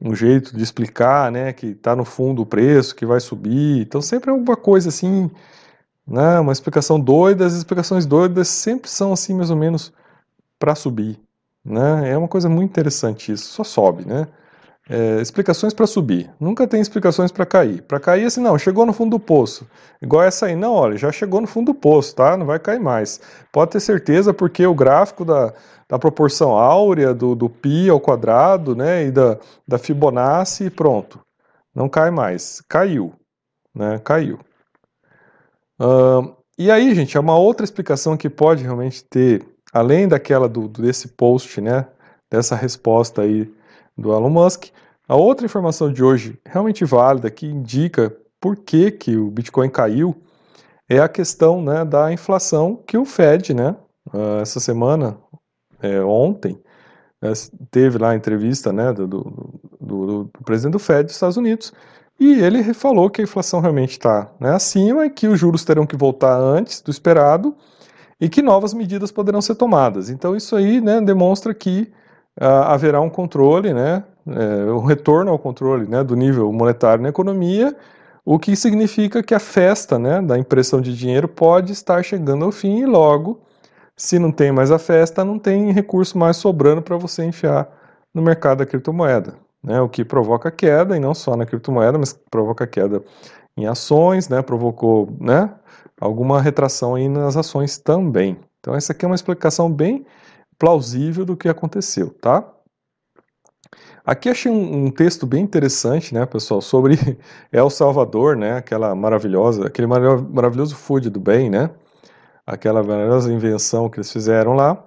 um 0.00 0.14
jeito 0.14 0.56
de 0.56 0.62
explicar, 0.62 1.30
né, 1.30 1.52
que 1.52 1.66
está 1.68 1.94
no 1.94 2.04
fundo 2.04 2.42
o 2.42 2.46
preço, 2.46 2.94
que 2.94 3.04
vai 3.04 3.20
subir. 3.20 3.80
Então 3.82 4.00
sempre 4.00 4.30
é 4.30 4.32
alguma 4.32 4.56
coisa 4.56 4.88
assim, 4.88 5.30
né, 6.06 6.40
uma 6.40 6.52
explicação 6.52 6.98
doida. 6.98 7.46
As 7.46 7.54
explicações 7.54 8.06
doidas 8.06 8.48
sempre 8.48 8.90
são 8.90 9.12
assim 9.12 9.34
mais 9.34 9.50
ou 9.50 9.56
menos 9.56 9.92
para 10.58 10.74
subir, 10.74 11.18
né? 11.64 12.10
É 12.10 12.18
uma 12.18 12.28
coisa 12.28 12.48
muito 12.48 12.70
interessante 12.70 13.32
isso. 13.32 13.52
Só 13.52 13.64
sobe, 13.64 14.06
né? 14.06 14.28
É, 14.90 15.22
explicações 15.22 15.72
para 15.72 15.86
subir, 15.86 16.28
nunca 16.40 16.66
tem 16.66 16.80
explicações 16.80 17.30
para 17.30 17.46
cair. 17.46 17.80
Para 17.82 18.00
cair, 18.00 18.24
assim, 18.24 18.40
não, 18.40 18.58
chegou 18.58 18.84
no 18.84 18.92
fundo 18.92 19.10
do 19.10 19.20
poço. 19.20 19.64
Igual 20.02 20.24
essa 20.24 20.46
aí, 20.46 20.56
não, 20.56 20.72
olha, 20.72 20.98
já 20.98 21.12
chegou 21.12 21.40
no 21.40 21.46
fundo 21.46 21.66
do 21.66 21.74
poço, 21.74 22.16
tá? 22.16 22.36
Não 22.36 22.44
vai 22.44 22.58
cair 22.58 22.80
mais. 22.80 23.20
Pode 23.52 23.70
ter 23.70 23.78
certeza, 23.78 24.34
porque 24.34 24.66
o 24.66 24.74
gráfico 24.74 25.24
da, 25.24 25.54
da 25.88 25.96
proporção 25.96 26.58
áurea, 26.58 27.14
do, 27.14 27.36
do 27.36 27.48
π 27.48 27.88
ao 27.88 28.00
quadrado, 28.00 28.74
né, 28.74 29.04
e 29.04 29.12
da, 29.12 29.38
da 29.66 29.78
Fibonacci, 29.78 30.68
pronto. 30.70 31.20
Não 31.72 31.88
cai 31.88 32.10
mais. 32.10 32.60
Caiu, 32.68 33.12
né? 33.72 34.00
Caiu. 34.02 34.40
Uh, 35.80 36.34
e 36.58 36.68
aí, 36.68 36.92
gente, 36.96 37.16
é 37.16 37.20
uma 37.20 37.38
outra 37.38 37.62
explicação 37.62 38.16
que 38.16 38.28
pode 38.28 38.64
realmente 38.64 39.04
ter, 39.04 39.46
além 39.72 40.08
daquela 40.08 40.48
do, 40.48 40.66
desse 40.66 41.06
post, 41.06 41.60
né, 41.60 41.86
dessa 42.28 42.56
resposta 42.56 43.22
aí 43.22 43.48
do 43.96 44.12
Elon 44.12 44.30
Musk. 44.30 44.66
A 45.08 45.16
outra 45.16 45.44
informação 45.44 45.92
de 45.92 46.04
hoje, 46.04 46.38
realmente 46.46 46.84
válida, 46.84 47.30
que 47.30 47.46
indica 47.46 48.16
por 48.40 48.56
que, 48.56 48.90
que 48.90 49.16
o 49.16 49.30
Bitcoin 49.30 49.68
caiu, 49.68 50.16
é 50.88 50.98
a 50.98 51.08
questão 51.08 51.62
né, 51.62 51.84
da 51.84 52.12
inflação 52.12 52.76
que 52.86 52.96
o 52.96 53.04
Fed, 53.04 53.54
né, 53.54 53.76
ah, 54.12 54.38
essa 54.40 54.58
semana, 54.58 55.18
é, 55.80 56.00
ontem, 56.02 56.60
né, 57.20 57.32
teve 57.70 57.98
lá 57.98 58.10
a 58.10 58.16
entrevista 58.16 58.72
né, 58.72 58.92
do, 58.92 59.06
do, 59.06 59.60
do, 59.80 60.06
do, 60.24 60.44
presidente 60.44 60.72
do 60.72 60.78
Fed 60.78 61.04
dos 61.04 61.14
Estados 61.14 61.36
Unidos, 61.36 61.72
e 62.18 62.40
ele 62.40 62.74
falou 62.74 63.08
que 63.08 63.20
a 63.20 63.24
inflação 63.24 63.60
realmente 63.60 63.92
está 63.92 64.30
né, 64.38 64.50
acima 64.50 65.06
e 65.06 65.10
que 65.10 65.26
os 65.26 65.38
juros 65.38 65.64
terão 65.64 65.86
que 65.86 65.96
voltar 65.96 66.36
antes 66.36 66.82
do 66.82 66.90
esperado 66.90 67.56
e 68.20 68.28
que 68.28 68.42
novas 68.42 68.74
medidas 68.74 69.10
poderão 69.10 69.40
ser 69.40 69.54
tomadas. 69.54 70.10
Então 70.10 70.36
isso 70.36 70.54
aí 70.54 70.80
né, 70.80 71.00
demonstra 71.00 71.54
que 71.54 71.90
haverá 72.46 73.00
um 73.00 73.10
controle, 73.10 73.74
né, 73.74 74.02
é, 74.26 74.72
um 74.72 74.84
retorno 74.84 75.30
ao 75.30 75.38
controle 75.38 75.86
né, 75.86 76.02
do 76.02 76.16
nível 76.16 76.50
monetário 76.52 77.02
na 77.02 77.10
economia, 77.10 77.76
o 78.24 78.38
que 78.38 78.56
significa 78.56 79.22
que 79.22 79.34
a 79.34 79.38
festa 79.38 79.98
né, 79.98 80.22
da 80.22 80.38
impressão 80.38 80.80
de 80.80 80.96
dinheiro 80.96 81.28
pode 81.28 81.72
estar 81.72 82.02
chegando 82.02 82.44
ao 82.44 82.52
fim 82.52 82.78
e 82.78 82.86
logo, 82.86 83.40
se 83.96 84.18
não 84.18 84.32
tem 84.32 84.50
mais 84.50 84.70
a 84.70 84.78
festa, 84.78 85.24
não 85.24 85.38
tem 85.38 85.70
recurso 85.72 86.16
mais 86.16 86.36
sobrando 86.38 86.80
para 86.80 86.96
você 86.96 87.24
enfiar 87.24 87.68
no 88.14 88.22
mercado 88.22 88.58
da 88.58 88.66
criptomoeda, 88.66 89.34
né, 89.62 89.80
o 89.80 89.88
que 89.88 90.04
provoca 90.04 90.50
queda, 90.50 90.96
e 90.96 91.00
não 91.00 91.14
só 91.14 91.36
na 91.36 91.44
criptomoeda, 91.44 91.98
mas 91.98 92.18
provoca 92.30 92.66
queda 92.66 93.02
em 93.56 93.66
ações, 93.66 94.28
né, 94.28 94.40
provocou 94.40 95.14
né, 95.20 95.50
alguma 96.00 96.40
retração 96.40 96.94
aí 96.94 97.08
nas 97.08 97.36
ações 97.36 97.76
também. 97.76 98.38
Então 98.60 98.74
essa 98.74 98.92
aqui 98.92 99.04
é 99.04 99.08
uma 99.08 99.14
explicação 99.14 99.70
bem 99.70 100.06
plausível 100.60 101.24
do 101.24 101.36
que 101.36 101.48
aconteceu, 101.48 102.10
tá? 102.20 102.46
Aqui 104.04 104.28
achei 104.28 104.52
um, 104.52 104.86
um, 104.86 104.90
texto 104.90 105.26
bem 105.26 105.42
interessante, 105.42 106.12
né, 106.12 106.26
pessoal, 106.26 106.60
sobre 106.60 106.98
El 107.50 107.70
Salvador, 107.70 108.36
né, 108.36 108.58
aquela 108.58 108.94
maravilhosa, 108.94 109.66
aquele 109.66 109.86
maravilhoso 109.86 110.76
food 110.76 111.08
do 111.08 111.18
bem, 111.18 111.48
né, 111.48 111.70
aquela 112.46 112.82
maravilhosa 112.82 113.32
invenção 113.32 113.88
que 113.88 113.98
eles 113.98 114.12
fizeram 114.12 114.54
lá. 114.54 114.82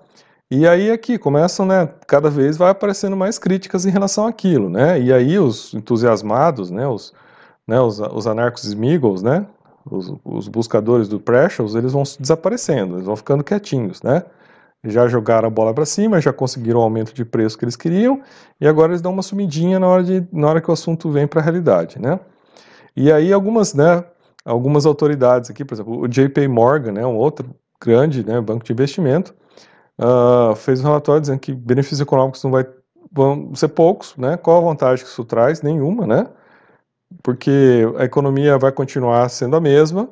E 0.51 0.67
aí 0.67 0.91
aqui 0.91 1.17
começam, 1.17 1.65
né, 1.65 1.89
cada 2.07 2.29
vez 2.29 2.55
vai 2.55 2.69
aparecendo 2.69 3.15
mais 3.17 3.39
críticas 3.39 3.85
em 3.85 3.89
relação 3.89 4.27
àquilo, 4.27 4.69
né, 4.69 4.99
e 5.01 5.11
aí 5.11 5.39
os 5.39 5.73
entusiasmados, 5.73 6.69
né, 6.69 6.87
os, 6.87 7.13
né, 7.67 7.79
os, 7.81 7.99
os 7.99 8.27
anarcos 8.27 8.63
Smiggles, 8.63 9.23
né, 9.23 9.45
os, 9.89 10.13
os 10.23 10.47
buscadores 10.47 11.07
do 11.07 11.19
Precious, 11.19 11.75
eles 11.75 11.93
vão 11.93 12.03
desaparecendo, 12.19 12.95
eles 12.95 13.05
vão 13.05 13.15
ficando 13.15 13.43
quietinhos, 13.43 14.03
né, 14.03 14.23
já 14.83 15.07
jogaram 15.07 15.47
a 15.47 15.51
bola 15.51 15.73
para 15.73 15.85
cima, 15.85 16.19
já 16.19 16.33
conseguiram 16.33 16.79
o 16.79 16.83
aumento 16.83 17.13
de 17.13 17.23
preço 17.23 17.57
que 17.57 17.63
eles 17.63 17.75
queriam, 17.75 18.21
e 18.59 18.67
agora 18.67 18.91
eles 18.91 19.01
dão 19.01 19.13
uma 19.13 19.23
sumidinha 19.23 19.79
na 19.79 19.87
hora, 19.87 20.03
de, 20.03 20.27
na 20.31 20.47
hora 20.49 20.61
que 20.61 20.69
o 20.69 20.73
assunto 20.73 21.09
vem 21.09 21.25
para 21.25 21.39
a 21.39 21.43
realidade, 21.43 21.99
né? 21.99 22.19
E 22.95 23.11
aí 23.11 23.31
algumas, 23.31 23.73
né, 23.73 24.03
algumas 24.45 24.85
autoridades 24.85 25.49
aqui, 25.49 25.63
por 25.63 25.73
exemplo, 25.73 26.01
o 26.01 26.07
JP 26.07 26.47
Morgan, 26.47 26.91
né, 26.91 27.05
um 27.05 27.15
outro 27.15 27.49
grande 27.81 28.25
né, 28.25 28.39
banco 28.41 28.65
de 28.65 28.73
investimento, 28.73 29.33
uh, 29.99 30.55
fez 30.55 30.81
um 30.81 30.83
relatório 30.83 31.21
dizendo 31.21 31.39
que 31.39 31.53
benefícios 31.53 32.01
econômicos 32.01 32.43
não 32.43 32.51
vai, 32.51 32.65
vão 33.11 33.53
ser 33.55 33.69
poucos, 33.69 34.15
né? 34.17 34.37
Qual 34.37 34.57
a 34.57 34.69
vantagem 34.69 35.03
que 35.05 35.11
isso 35.11 35.23
traz? 35.25 35.61
Nenhuma, 35.61 36.05
né? 36.07 36.27
Porque 37.21 37.83
a 37.97 38.05
economia 38.05 38.57
vai 38.57 38.71
continuar 38.71 39.29
sendo 39.29 39.55
a 39.55 39.61
mesma, 39.61 40.09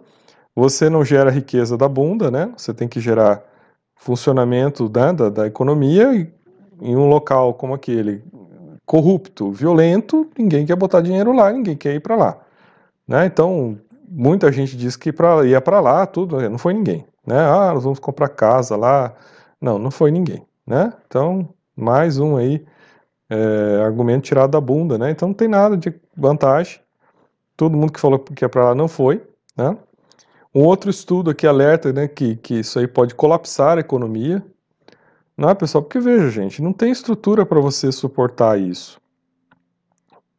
você 0.55 0.89
não 0.89 1.03
gera 1.03 1.31
riqueza 1.31 1.77
da 1.77 1.88
bunda, 1.88 2.29
né? 2.29 2.51
Você 2.57 2.73
tem 2.73 2.88
que 2.88 2.99
gerar 2.99 3.43
funcionamento 4.01 4.85
né, 4.85 5.13
da, 5.13 5.29
da 5.29 5.47
economia 5.47 6.27
em 6.81 6.95
um 6.95 7.07
local 7.07 7.53
como 7.53 7.75
aquele 7.75 8.23
corrupto, 8.83 9.51
violento, 9.51 10.27
ninguém 10.37 10.65
quer 10.65 10.75
botar 10.75 11.01
dinheiro 11.01 11.31
lá, 11.31 11.51
ninguém 11.51 11.77
quer 11.77 11.93
ir 11.93 11.99
para 11.99 12.15
lá. 12.15 12.37
Né? 13.07 13.27
Então, 13.27 13.77
muita 14.09 14.51
gente 14.51 14.75
diz 14.75 14.97
que 14.97 15.13
pra, 15.13 15.45
ia 15.45 15.61
para 15.61 15.79
lá, 15.79 16.05
tudo, 16.07 16.49
não 16.49 16.57
foi 16.57 16.73
ninguém. 16.73 17.05
Né? 17.25 17.37
Ah, 17.37 17.71
nós 17.73 17.83
vamos 17.83 17.99
comprar 17.99 18.27
casa 18.29 18.75
lá. 18.75 19.13
Não, 19.61 19.77
não 19.77 19.91
foi 19.91 20.09
ninguém. 20.09 20.43
Né? 20.65 20.91
Então, 21.05 21.47
mais 21.75 22.17
um 22.17 22.37
aí, 22.37 22.65
é, 23.29 23.81
argumento 23.85 24.23
tirado 24.23 24.51
da 24.51 24.59
bunda. 24.59 24.97
Né? 24.97 25.11
Então, 25.11 25.27
não 25.27 25.35
tem 25.35 25.47
nada 25.47 25.77
de 25.77 25.93
vantagem. 26.17 26.79
Todo 27.55 27.77
mundo 27.77 27.93
que 27.93 27.99
falou 27.99 28.17
que 28.17 28.43
ia 28.43 28.49
para 28.49 28.69
lá 28.69 28.75
não 28.75 28.87
foi. 28.87 29.21
Né? 29.55 29.77
Um 30.53 30.65
outro 30.65 30.89
estudo 30.89 31.29
aqui 31.29 31.47
alerta 31.47 31.93
né, 31.93 32.07
que, 32.07 32.35
que 32.35 32.59
isso 32.59 32.77
aí 32.77 32.87
pode 32.87 33.15
colapsar 33.15 33.77
a 33.77 33.81
economia. 33.81 34.43
Não 35.37 35.49
é, 35.49 35.55
pessoal? 35.55 35.81
Porque 35.81 35.99
veja, 35.99 36.29
gente, 36.29 36.61
não 36.61 36.73
tem 36.73 36.91
estrutura 36.91 37.45
para 37.45 37.59
você 37.59 37.91
suportar 37.91 38.59
isso. 38.59 38.99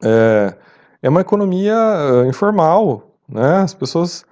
É, 0.03 0.55
é 1.03 1.09
uma 1.09 1.23
economia 1.23 1.75
informal, 2.29 3.17
né? 3.29 3.59
As 3.63 3.73
pessoas 3.73 4.25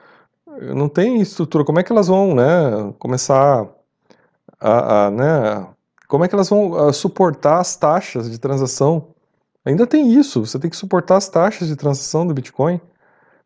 não 0.74 0.88
têm 0.88 1.20
estrutura. 1.20 1.64
Como 1.64 1.80
é 1.80 1.82
que 1.82 1.92
elas 1.92 2.08
vão, 2.08 2.34
né, 2.34 2.92
começar 2.98 3.66
a, 4.60 5.06
a 5.06 5.10
né, 5.10 5.66
como 6.06 6.24
é 6.24 6.28
que 6.28 6.34
elas 6.34 6.50
vão 6.50 6.92
suportar 6.92 7.58
as 7.58 7.76
taxas 7.76 8.30
de 8.30 8.38
transação? 8.38 9.14
Ainda 9.64 9.86
tem 9.86 10.12
isso. 10.12 10.44
Você 10.44 10.58
tem 10.58 10.68
que 10.68 10.76
suportar 10.76 11.16
as 11.16 11.28
taxas 11.28 11.68
de 11.68 11.76
transação 11.76 12.26
do 12.26 12.34
Bitcoin. 12.34 12.80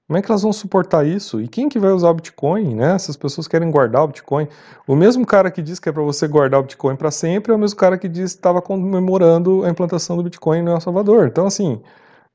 Como 0.07 0.19
é 0.19 0.23
que 0.23 0.31
elas 0.31 0.43
vão 0.43 0.53
suportar 0.53 1.07
isso? 1.07 1.41
E 1.41 1.49
quem 1.49 1.69
que 1.69 1.79
vai 1.79 1.91
usar 1.91 2.11
o 2.11 2.15
Bitcoin, 2.15 2.75
né? 2.75 2.95
Essas 2.95 3.17
pessoas 3.17 3.49
querem 3.49 3.71
guardar 3.71 4.05
o 4.05 4.09
Bitcoin. 4.09 4.47
O 4.87 4.95
mesmo 4.95 5.25
cara 5.25 5.51
que 5.51 5.63
diz 5.63 5.79
que 5.79 5.89
é 5.89 5.93
para 5.93 6.03
você 6.03 6.29
guardar 6.29 6.61
o 6.61 6.63
Bitcoin 6.65 6.95
para 6.95 7.11
sempre 7.11 7.53
é 7.53 7.55
o 7.55 7.59
mesmo 7.59 7.79
cara 7.79 7.97
que 7.97 8.09
diz 8.09 8.33
que 8.33 8.39
estava 8.39 8.61
comemorando 8.61 9.65
a 9.65 9.71
implantação 9.71 10.17
do 10.17 10.23
Bitcoin 10.23 10.63
no 10.63 10.73
El 10.73 10.81
Salvador. 10.81 11.27
Então, 11.29 11.47
assim, 11.47 11.81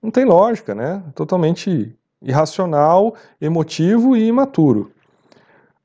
não 0.02 0.10
tem 0.10 0.26
lógica, 0.26 0.74
né? 0.74 1.04
Totalmente 1.14 1.96
irracional, 2.22 3.16
emotivo 3.40 4.18
e 4.18 4.28
imaturo. 4.28 4.92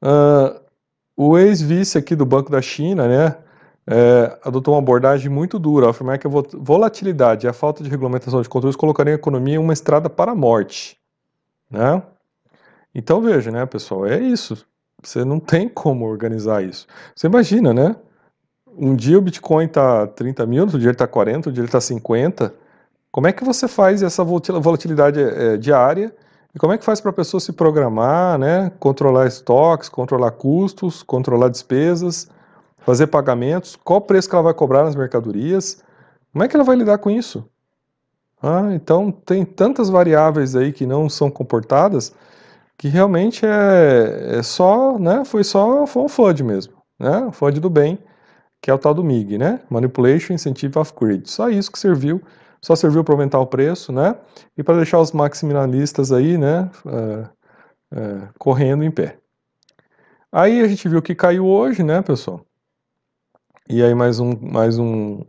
Uh, 0.03 0.59
o 1.17 1.39
ex-vice 1.39 1.99
aqui 1.99 2.17
do 2.17 2.27
Banco 2.27 2.51
da 2.51 2.61
China, 2.61 3.07
né, 3.07 3.37
é, 3.87 4.39
adotou 4.43 4.75
uma 4.75 4.81
abordagem 4.81 5.31
muito 5.31 5.59
dura, 5.59 5.91
afirmar 5.91 6.19
que 6.19 6.27
a 6.27 6.31
volatilidade 6.31 7.47
e 7.47 7.49
a 7.49 7.53
falta 7.53 7.85
de 7.85 7.91
regulamentação 7.91 8.43
de 8.43 8.49
controles 8.49 8.77
colocariam 8.77 9.15
a 9.15 9.19
economia 9.19 9.55
em 9.55 9.59
uma 9.59 9.73
estrada 9.73 10.11
para 10.11 10.33
a 10.33 10.35
morte. 10.35 10.99
Né? 11.71 12.03
Então 12.95 13.21
veja, 13.21 13.51
né, 13.51 13.67
pessoal, 13.67 14.07
é 14.07 14.21
isso. 14.21 14.67
Você 15.03 15.25
não 15.25 15.39
tem 15.39 15.69
como 15.69 16.07
organizar 16.07 16.65
isso. 16.65 16.87
Você 17.15 17.27
imagina, 17.27 17.75
né? 17.75 17.97
Um 18.77 18.97
dia 18.97 19.19
o 19.19 19.23
Bitcoin 19.23 19.67
está 19.67 20.07
30 20.07 20.47
mil, 20.47 20.63
outro 20.63 20.79
dia 20.79 20.89
ele 20.89 20.95
está 20.95 21.07
40, 21.07 21.39
outro 21.39 21.53
dia 21.53 21.61
ele 21.61 21.69
está 21.69 21.81
50. 21.81 22.55
Como 23.13 23.27
é 23.27 23.33
que 23.33 23.45
você 23.45 23.69
faz 23.69 24.03
essa 24.03 24.25
volatilidade 24.25 25.21
é, 25.21 25.57
diária? 25.57 26.15
E 26.55 26.59
como 26.59 26.73
é 26.73 26.79
que 26.79 26.85
faz 26.85 27.01
para 27.01 27.11
a 27.11 27.15
pessoa 27.15 27.41
se 27.41 27.53
programar, 27.53 28.39
né? 28.39 28.71
Controlar 28.79 29.27
estoques, 29.27 29.89
controlar 29.89 30.33
custos, 30.33 31.03
controlar 31.03 31.49
despesas, 31.49 32.29
fazer 32.79 33.09
pagamentos? 33.09 33.77
Qual 33.77 34.01
preço 34.01 34.29
que 34.29 34.35
ela 34.35 34.45
vai 34.45 34.55
cobrar 34.55 34.85
nas 34.85 34.97
mercadorias? 34.97 35.83
Como 36.33 36.43
é 36.45 36.49
que 36.49 36.57
ela 36.57 36.65
vai 36.65 36.77
lidar 36.77 36.99
com 36.99 37.11
isso? 37.11 37.49
Ah, 38.47 38.75
então 38.75 39.11
tem 39.11 39.43
tantas 39.43 39.89
variáveis 39.89 40.55
aí 40.55 40.71
que 40.71 40.85
não 40.85 41.09
são 41.09 41.31
comportadas 41.31 42.15
que 42.77 42.89
realmente 42.89 43.47
é, 43.47 44.37
é 44.39 44.43
só, 44.43 44.99
né, 44.99 45.25
foi 45.25 45.43
só 45.43 45.87
foi 45.87 46.03
um 46.03 46.09
FUD 46.09 46.45
mesmo, 46.45 46.75
né, 46.99 47.31
FUD 47.33 47.59
do 47.59 47.71
bem, 47.71 47.99
que 48.61 48.71
é 48.71 48.75
o 48.75 48.79
tal 48.79 48.93
do 48.93 49.03
MIG, 49.03 49.39
né, 49.39 49.61
Manipulation 49.71 50.35
Incentive 50.35 50.79
of 50.79 50.93
Greed. 51.01 51.27
Só 51.27 51.49
isso 51.49 51.73
que 51.73 51.79
serviu, 51.79 52.21
só 52.61 52.77
serviu 52.77 53.03
para 53.03 53.15
aumentar 53.15 53.41
o 53.41 53.47
preço, 53.47 53.91
né, 53.93 54.15
e 54.59 54.63
para 54.63 54.77
deixar 54.77 55.01
os 55.01 55.13
maximalistas 55.13 56.13
aí, 56.13 56.37
né, 56.37 56.71
uh, 56.85 57.97
uh, 57.97 58.29
correndo 58.39 58.85
em 58.85 58.91
pé. 58.91 59.17
Aí 60.31 60.61
a 60.61 60.69
gente 60.69 60.87
viu 60.87 61.01
que 61.01 61.15
caiu 61.15 61.47
hoje, 61.47 61.83
né, 61.83 62.03
pessoal? 62.03 62.45
E 63.71 63.83
aí 63.83 63.95
mais 63.95 64.21
um, 64.21 64.37
mais 64.39 64.79
um, 64.79 65.23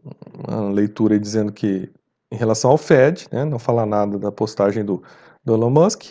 uma 0.45 0.69
leitura 0.71 1.17
dizendo 1.17 1.54
que 1.54 1.89
em 2.36 2.38
relação 2.38 2.71
ao 2.71 2.78
Fed, 2.78 3.28
né, 3.32 3.45
não 3.45 3.58
falar 3.58 3.86
nada 3.86 4.19
da 4.19 4.32
postagem 4.32 4.84
do, 4.84 5.02
do 5.43 5.54
Elon 5.54 5.69
Musk. 5.69 6.04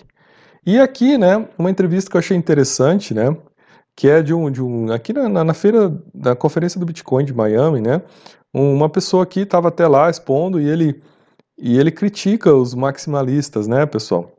E 0.67 0.81
aqui, 0.81 1.19
né, 1.19 1.47
uma 1.59 1.71
entrevista 1.71 2.11
que 2.11 2.17
eu 2.17 2.21
achei 2.21 2.37
interessante, 2.37 3.13
né, 3.13 3.37
que 3.95 4.09
é 4.09 4.23
de 4.23 4.33
um, 4.33 4.51
de 4.51 4.63
um 4.63 4.91
aqui 4.91 5.13
na, 5.13 5.45
na 5.45 5.55
feira 5.55 5.95
da 6.15 6.35
conferência 6.35 6.81
do 6.81 6.87
Bitcoin 6.87 7.25
de 7.25 7.35
Miami, 7.35 7.81
né, 7.81 8.03
uma 8.53 8.89
pessoa 8.89 9.25
aqui 9.25 9.41
estava 9.41 9.69
até 9.69 9.87
lá 9.87 10.09
expondo 10.09 10.61
e 10.61 10.69
ele 10.69 11.03
e 11.57 11.79
ele 11.79 11.93
critica 11.93 12.53
os 12.53 12.75
maximalistas, 12.75 13.69
né, 13.69 13.87
pessoal? 13.87 14.33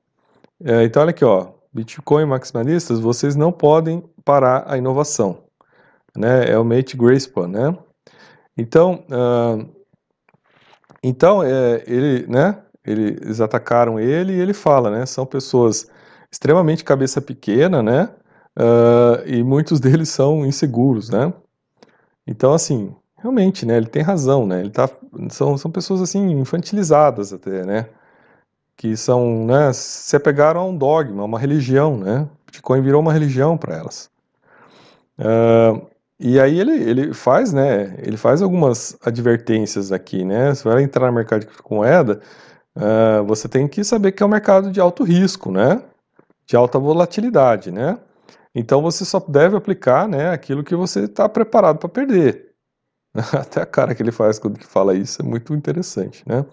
É, 0.64 0.84
então, 0.84 1.02
olha 1.02 1.12
aqui, 1.12 1.24
ó, 1.24 1.48
Bitcoin 1.74 2.26
maximalistas, 2.26 3.00
vocês 3.00 3.36
não 3.36 3.52
podem 3.52 4.04
parar 4.24 4.66
a 4.68 4.78
inovação, 4.78 5.44
né? 6.16 6.50
É 6.50 6.58
o 6.58 6.66
Mate 6.66 6.98
Grayspan, 6.98 7.48
né? 7.48 7.78
Então, 8.58 9.06
uh, 9.10 9.70
então 11.08 11.44
é, 11.44 11.84
ele, 11.86 12.26
né? 12.28 12.58
Ele, 12.84 13.18
eles 13.22 13.42
atacaram 13.42 14.00
ele 14.00 14.34
e 14.34 14.40
ele 14.40 14.54
fala, 14.54 14.90
né? 14.90 15.06
São 15.06 15.26
pessoas 15.26 15.88
extremamente 16.32 16.84
cabeça 16.84 17.22
pequena, 17.22 17.84
né? 17.84 18.10
Uh, 18.58 19.28
e 19.28 19.44
muitos 19.44 19.80
deles 19.80 20.10
são 20.10 20.46
inseguros, 20.46 21.10
né? 21.10 21.32
Então, 22.26 22.54
assim, 22.54 22.96
realmente, 23.18 23.66
né? 23.66 23.78
Ele 23.78 23.88
tem 23.88 24.02
razão, 24.02 24.48
né? 24.48 24.62
Ele 24.62 24.72
tá, 24.72 24.90
são, 25.30 25.58
são 25.58 25.70
pessoas 25.70 26.02
assim 26.02 26.32
infantilizadas 26.40 27.34
até, 27.34 27.64
né? 27.66 27.88
Que 28.76 28.98
são, 28.98 29.46
né? 29.46 29.72
Se 29.74 30.16
apegaram 30.16 30.62
a 30.62 30.66
um 30.66 30.78
dogma, 30.78 31.22
a 31.22 31.26
uma 31.26 31.40
religião, 31.40 31.98
né? 31.98 32.28
Bitcoin 32.48 32.82
virou 32.82 33.02
uma 33.02 33.14
religião 33.14 33.58
para 33.58 33.76
elas. 33.76 34.10
Uh, 35.20 35.86
e 36.20 36.40
aí 36.40 36.60
ele, 36.60 36.72
ele 36.72 37.14
faz, 37.14 37.52
né? 37.52 37.96
Ele 38.00 38.16
faz 38.16 38.42
algumas 38.42 38.98
advertências 39.04 39.92
aqui, 39.92 40.24
né? 40.24 40.54
Se 40.56 40.64
vai 40.64 40.82
entrar 40.82 41.08
no 41.08 41.14
mercado 41.14 41.42
de 41.42 41.48
criptomoeda, 41.48 42.22
uh, 42.76 43.24
você 43.26 43.50
tem 43.50 43.68
que 43.68 43.84
saber 43.84 44.14
que 44.14 44.24
é 44.24 44.26
um 44.26 44.30
mercado 44.30 44.72
de 44.72 44.80
alto 44.80 45.04
risco, 45.04 45.52
né? 45.52 45.82
De 46.48 46.56
alta 46.56 46.80
volatilidade, 46.80 47.72
né? 47.72 48.00
Então 48.54 48.82
você 48.82 49.04
só 49.04 49.20
deve 49.20 49.58
aplicar, 49.58 50.08
né? 50.08 50.30
Aquilo 50.30 50.64
que 50.64 50.76
você 50.76 51.02
está 51.02 51.28
preparado 51.28 51.80
para 51.80 51.90
perder. 51.90 52.54
Até 53.34 53.62
a 53.62 53.66
cara 53.66 53.94
que 53.94 54.02
ele 54.02 54.12
faz 54.12 54.40
quando 54.40 54.60
que 54.60 54.66
fala 54.66 54.96
isso 54.96 55.22
é 55.22 55.26
muito 55.26 55.54
interessante, 55.54 56.24
né? 56.26 56.46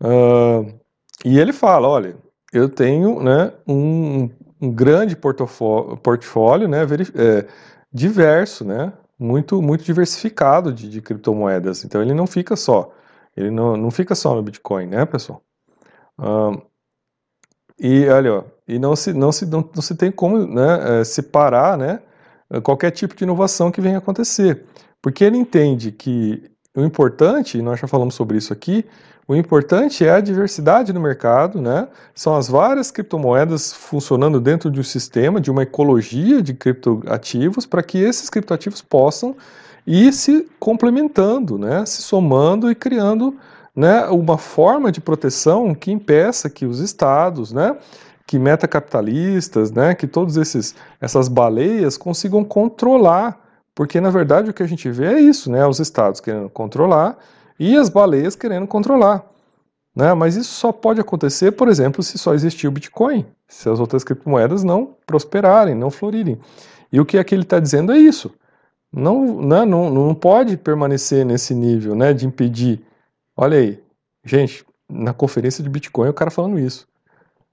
Uh, 0.00 0.78
e 1.24 1.38
ele 1.38 1.52
fala, 1.52 1.88
olha, 1.88 2.16
eu 2.52 2.68
tenho, 2.70 3.22
né? 3.22 3.52
Um, 3.68 4.30
um 4.60 4.72
grande 4.72 5.14
portfólio, 5.16 6.68
né? 6.68 6.82
É, 6.82 7.46
diverso, 7.96 8.64
né? 8.64 8.92
Muito, 9.18 9.62
muito 9.62 9.82
diversificado 9.84 10.72
de, 10.72 10.88
de 10.90 11.00
criptomoedas. 11.00 11.84
Então 11.84 12.02
ele 12.02 12.14
não 12.14 12.26
fica 12.26 12.54
só, 12.54 12.92
ele 13.36 13.50
não, 13.50 13.76
não 13.76 13.90
fica 13.90 14.14
só 14.14 14.34
no 14.34 14.42
Bitcoin, 14.42 14.86
né, 14.86 15.04
pessoal? 15.06 15.42
E 17.78 18.06
olha, 18.08 18.34
ó, 18.34 18.44
e 18.68 18.78
não 18.78 18.96
se, 18.96 19.12
não 19.12 19.32
se, 19.32 19.46
não, 19.46 19.68
não 19.74 19.82
se 19.82 19.94
tem 19.94 20.10
como 20.10 20.46
né, 20.46 21.00
é, 21.00 21.04
separar 21.04 21.76
né, 21.78 22.02
qualquer 22.62 22.90
tipo 22.90 23.14
de 23.14 23.24
inovação 23.24 23.70
que 23.70 23.80
venha 23.80 23.98
acontecer. 23.98 24.64
Porque 25.02 25.24
ele 25.24 25.36
entende 25.36 25.92
que 25.92 26.50
o 26.76 26.84
importante, 26.84 27.60
nós 27.62 27.80
já 27.80 27.88
falamos 27.88 28.14
sobre 28.14 28.36
isso 28.36 28.52
aqui, 28.52 28.84
o 29.26 29.34
importante 29.34 30.06
é 30.06 30.10
a 30.10 30.20
diversidade 30.20 30.92
no 30.92 31.00
mercado, 31.00 31.60
né? 31.60 31.88
São 32.14 32.36
as 32.36 32.46
várias 32.46 32.92
criptomoedas 32.92 33.72
funcionando 33.72 34.40
dentro 34.40 34.70
de 34.70 34.78
um 34.78 34.84
sistema, 34.84 35.40
de 35.40 35.50
uma 35.50 35.64
ecologia 35.64 36.40
de 36.40 36.54
criptoativos, 36.54 37.66
para 37.66 37.82
que 37.82 37.98
esses 37.98 38.30
criptoativos 38.30 38.80
possam 38.80 39.34
ir 39.84 40.12
se 40.12 40.48
complementando, 40.60 41.58
né? 41.58 41.84
Se 41.86 42.02
somando 42.02 42.70
e 42.70 42.74
criando 42.74 43.36
né, 43.76 44.06
uma 44.06 44.38
forma 44.38 44.90
de 44.90 45.00
proteção 45.02 45.74
que 45.74 45.92
impeça 45.92 46.48
que 46.48 46.64
os 46.64 46.80
estados, 46.80 47.52
né, 47.52 47.76
que 48.26 48.38
metacapitalistas, 48.38 49.70
né, 49.70 49.94
que 49.94 50.06
todos 50.06 50.38
esses 50.38 50.74
essas 50.98 51.28
baleias 51.28 51.98
consigam 51.98 52.42
controlar, 52.42 53.38
porque 53.76 54.00
na 54.00 54.08
verdade 54.08 54.50
o 54.50 54.54
que 54.54 54.62
a 54.62 54.66
gente 54.66 54.90
vê 54.90 55.04
é 55.04 55.20
isso, 55.20 55.52
né, 55.52 55.64
os 55.66 55.78
estados 55.78 56.18
querendo 56.18 56.48
controlar 56.48 57.18
e 57.60 57.76
as 57.76 57.90
baleias 57.90 58.34
querendo 58.34 58.66
controlar. 58.66 59.24
Né? 59.94 60.12
Mas 60.14 60.34
isso 60.34 60.52
só 60.54 60.72
pode 60.72 60.98
acontecer, 60.98 61.52
por 61.52 61.68
exemplo, 61.68 62.02
se 62.02 62.18
só 62.18 62.32
existir 62.32 62.66
o 62.66 62.70
Bitcoin, 62.70 63.26
se 63.46 63.68
as 63.68 63.78
outras 63.78 64.02
criptomoedas 64.02 64.64
não 64.64 64.96
prosperarem, 65.06 65.74
não 65.74 65.90
florirem. 65.90 66.40
E 66.90 66.98
o 66.98 67.04
que 67.04 67.18
aqui 67.18 67.34
ele 67.34 67.42
está 67.42 67.60
dizendo 67.60 67.92
é 67.92 67.98
isso. 67.98 68.34
Não, 68.90 69.42
né, 69.42 69.64
não, 69.66 69.90
não 69.90 70.14
pode 70.14 70.56
permanecer 70.56 71.24
nesse 71.24 71.54
nível 71.54 71.94
né, 71.94 72.14
de 72.14 72.26
impedir. 72.26 72.82
Olha 73.36 73.58
aí, 73.58 73.82
gente, 74.24 74.64
na 74.88 75.12
conferência 75.12 75.62
de 75.62 75.68
Bitcoin 75.68 76.08
o 76.08 76.14
cara 76.14 76.30
falando 76.30 76.58
isso. 76.58 76.88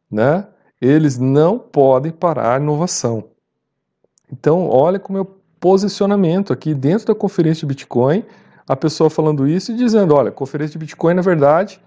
Né? 0.10 0.48
Eles 0.80 1.18
não 1.18 1.60
podem 1.60 2.14
parar 2.14 2.56
a 2.56 2.60
inovação. 2.62 3.26
Então, 4.32 4.70
olha 4.70 5.00
como 5.00 5.20
o 5.20 5.43
posicionamento 5.64 6.52
aqui 6.52 6.74
dentro 6.74 7.08
da 7.08 7.16
conferência 7.16 7.62
de 7.62 7.68
Bitcoin 7.68 8.26
a 8.68 8.76
pessoa 8.76 9.10
falando 9.10 9.48
isso 9.48 9.72
e 9.72 9.76
dizendo, 9.76 10.14
olha, 10.14 10.30
conferência 10.30 10.74
de 10.74 10.78
Bitcoin, 10.78 11.14
na 11.14 11.22
verdade, 11.22 11.80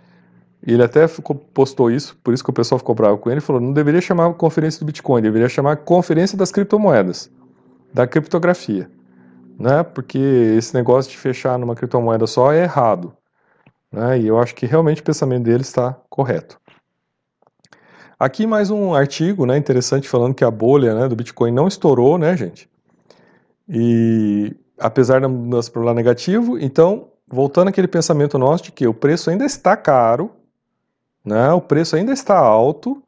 ele 0.67 0.83
até 0.83 1.07
ficou, 1.07 1.37
postou 1.37 1.91
isso, 1.91 2.17
por 2.25 2.33
isso 2.33 2.43
que 2.43 2.49
o 2.49 2.55
pessoal 2.55 2.79
ficou 2.79 2.95
bravo 2.95 3.19
com 3.19 3.31
ele, 3.31 3.39
falou, 3.39 3.61
não 3.61 3.75
deveria 3.75 4.01
chamar 4.01 4.33
conferência 4.33 4.81
do 4.81 4.87
Bitcoin, 4.87 5.21
deveria 5.21 5.47
chamar 5.47 5.77
conferência 5.77 6.39
das 6.39 6.51
criptomoedas, 6.51 7.31
da 7.93 8.07
criptografia, 8.07 8.91
né? 9.59 9.83
Porque 9.83 10.19
esse 10.19 10.75
negócio 10.75 11.11
de 11.11 11.19
fechar 11.19 11.59
numa 11.59 11.75
criptomoeda 11.75 12.27
só 12.27 12.55
é 12.55 12.63
errado, 12.63 13.13
né? 13.93 14.19
E 14.19 14.27
eu 14.27 14.39
acho 14.39 14.55
que 14.55 14.65
realmente 14.65 15.03
o 15.03 15.05
pensamento 15.05 15.45
dele 15.45 15.61
está 15.61 15.95
correto. 16.09 16.59
Aqui 18.19 18.47
mais 18.47 18.71
um 18.71 18.95
artigo, 18.95 19.45
né, 19.45 19.59
interessante 19.59 20.09
falando 20.09 20.35
que 20.35 20.45
a 20.45 20.51
bolha, 20.51 20.95
né, 20.95 21.09
do 21.09 21.15
Bitcoin 21.15 21.53
não 21.53 21.69
estourou, 21.69 22.17
né, 22.17 22.35
gente? 22.35 22.71
E 23.69 24.55
apesar 24.79 25.21
da 25.21 25.29
mudança 25.29 25.71
para 25.71 25.83
o 25.83 25.85
lado 25.85 25.97
negativo, 25.97 26.59
então, 26.59 27.09
voltando 27.27 27.69
àquele 27.69 27.89
pensamento 27.89 28.39
nosso 28.39 28.65
de 28.65 28.73
que 28.73 28.87
o 28.87 28.95
preço 28.95 29.31
ainda 29.31 29.45
está 29.45 29.77
caro, 29.77 30.31
né, 31.25 31.53
o 31.53 31.61
preço 31.61 31.97
ainda 31.97 32.13
está 32.13 32.39
alto, 32.39 33.03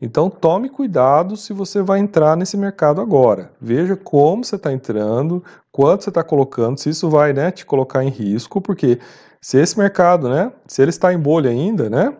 então 0.00 0.28
tome 0.28 0.68
cuidado 0.68 1.36
se 1.36 1.52
você 1.52 1.80
vai 1.80 2.00
entrar 2.00 2.36
nesse 2.36 2.56
mercado 2.56 3.00
agora. 3.00 3.52
Veja 3.60 3.96
como 3.96 4.44
você 4.44 4.56
está 4.56 4.72
entrando, 4.72 5.42
quanto 5.70 6.04
você 6.04 6.10
está 6.10 6.22
colocando, 6.22 6.78
se 6.78 6.90
isso 6.90 7.08
vai 7.08 7.32
né, 7.32 7.50
te 7.50 7.64
colocar 7.64 8.04
em 8.04 8.10
risco, 8.10 8.60
porque 8.60 8.98
se 9.40 9.58
esse 9.58 9.78
mercado, 9.78 10.28
né, 10.28 10.52
se 10.66 10.82
ele 10.82 10.90
está 10.90 11.14
em 11.14 11.18
bolha 11.18 11.50
ainda, 11.50 11.88
né, 11.88 12.14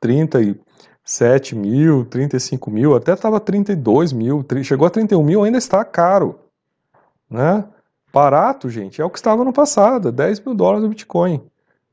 37 0.00 1.54
mil, 1.54 2.04
35 2.06 2.70
mil, 2.70 2.94
até 2.94 3.12
estava 3.12 3.40
32 3.40 4.12
mil, 4.12 4.44
chegou 4.62 4.86
a 4.86 4.90
31 4.90 5.22
mil, 5.22 5.42
ainda 5.42 5.58
está 5.58 5.84
caro, 5.84 6.38
né? 7.30 7.64
Barato, 8.12 8.70
gente, 8.70 9.00
é 9.00 9.04
o 9.04 9.10
que 9.10 9.18
estava 9.18 9.44
no 9.44 9.52
passado, 9.52 10.12
10 10.12 10.40
mil 10.40 10.54
dólares 10.54 10.84
o 10.84 10.88
Bitcoin. 10.88 11.42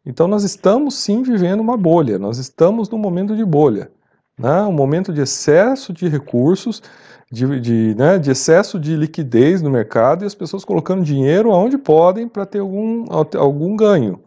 Então 0.05 0.27
nós 0.27 0.43
estamos 0.43 0.95
sim 0.95 1.23
vivendo 1.23 1.59
uma 1.61 1.77
bolha, 1.77 2.19
nós 2.19 2.37
estamos 2.37 2.89
num 2.89 2.97
momento 2.97 3.35
de 3.35 3.45
bolha, 3.45 3.91
né? 4.37 4.61
um 4.63 4.71
momento 4.71 5.13
de 5.13 5.21
excesso 5.21 5.93
de 5.93 6.07
recursos, 6.07 6.81
de, 7.31 7.59
de, 7.59 7.95
né, 7.95 8.19
de 8.19 8.31
excesso 8.31 8.79
de 8.79 8.95
liquidez 8.95 9.61
no 9.61 9.69
mercado 9.69 10.23
e 10.23 10.27
as 10.27 10.35
pessoas 10.35 10.65
colocando 10.65 11.03
dinheiro 11.03 11.51
aonde 11.51 11.77
podem 11.77 12.27
para 12.27 12.45
ter 12.45 12.59
algum, 12.59 13.05
algum 13.09 13.75
ganho. 13.75 14.21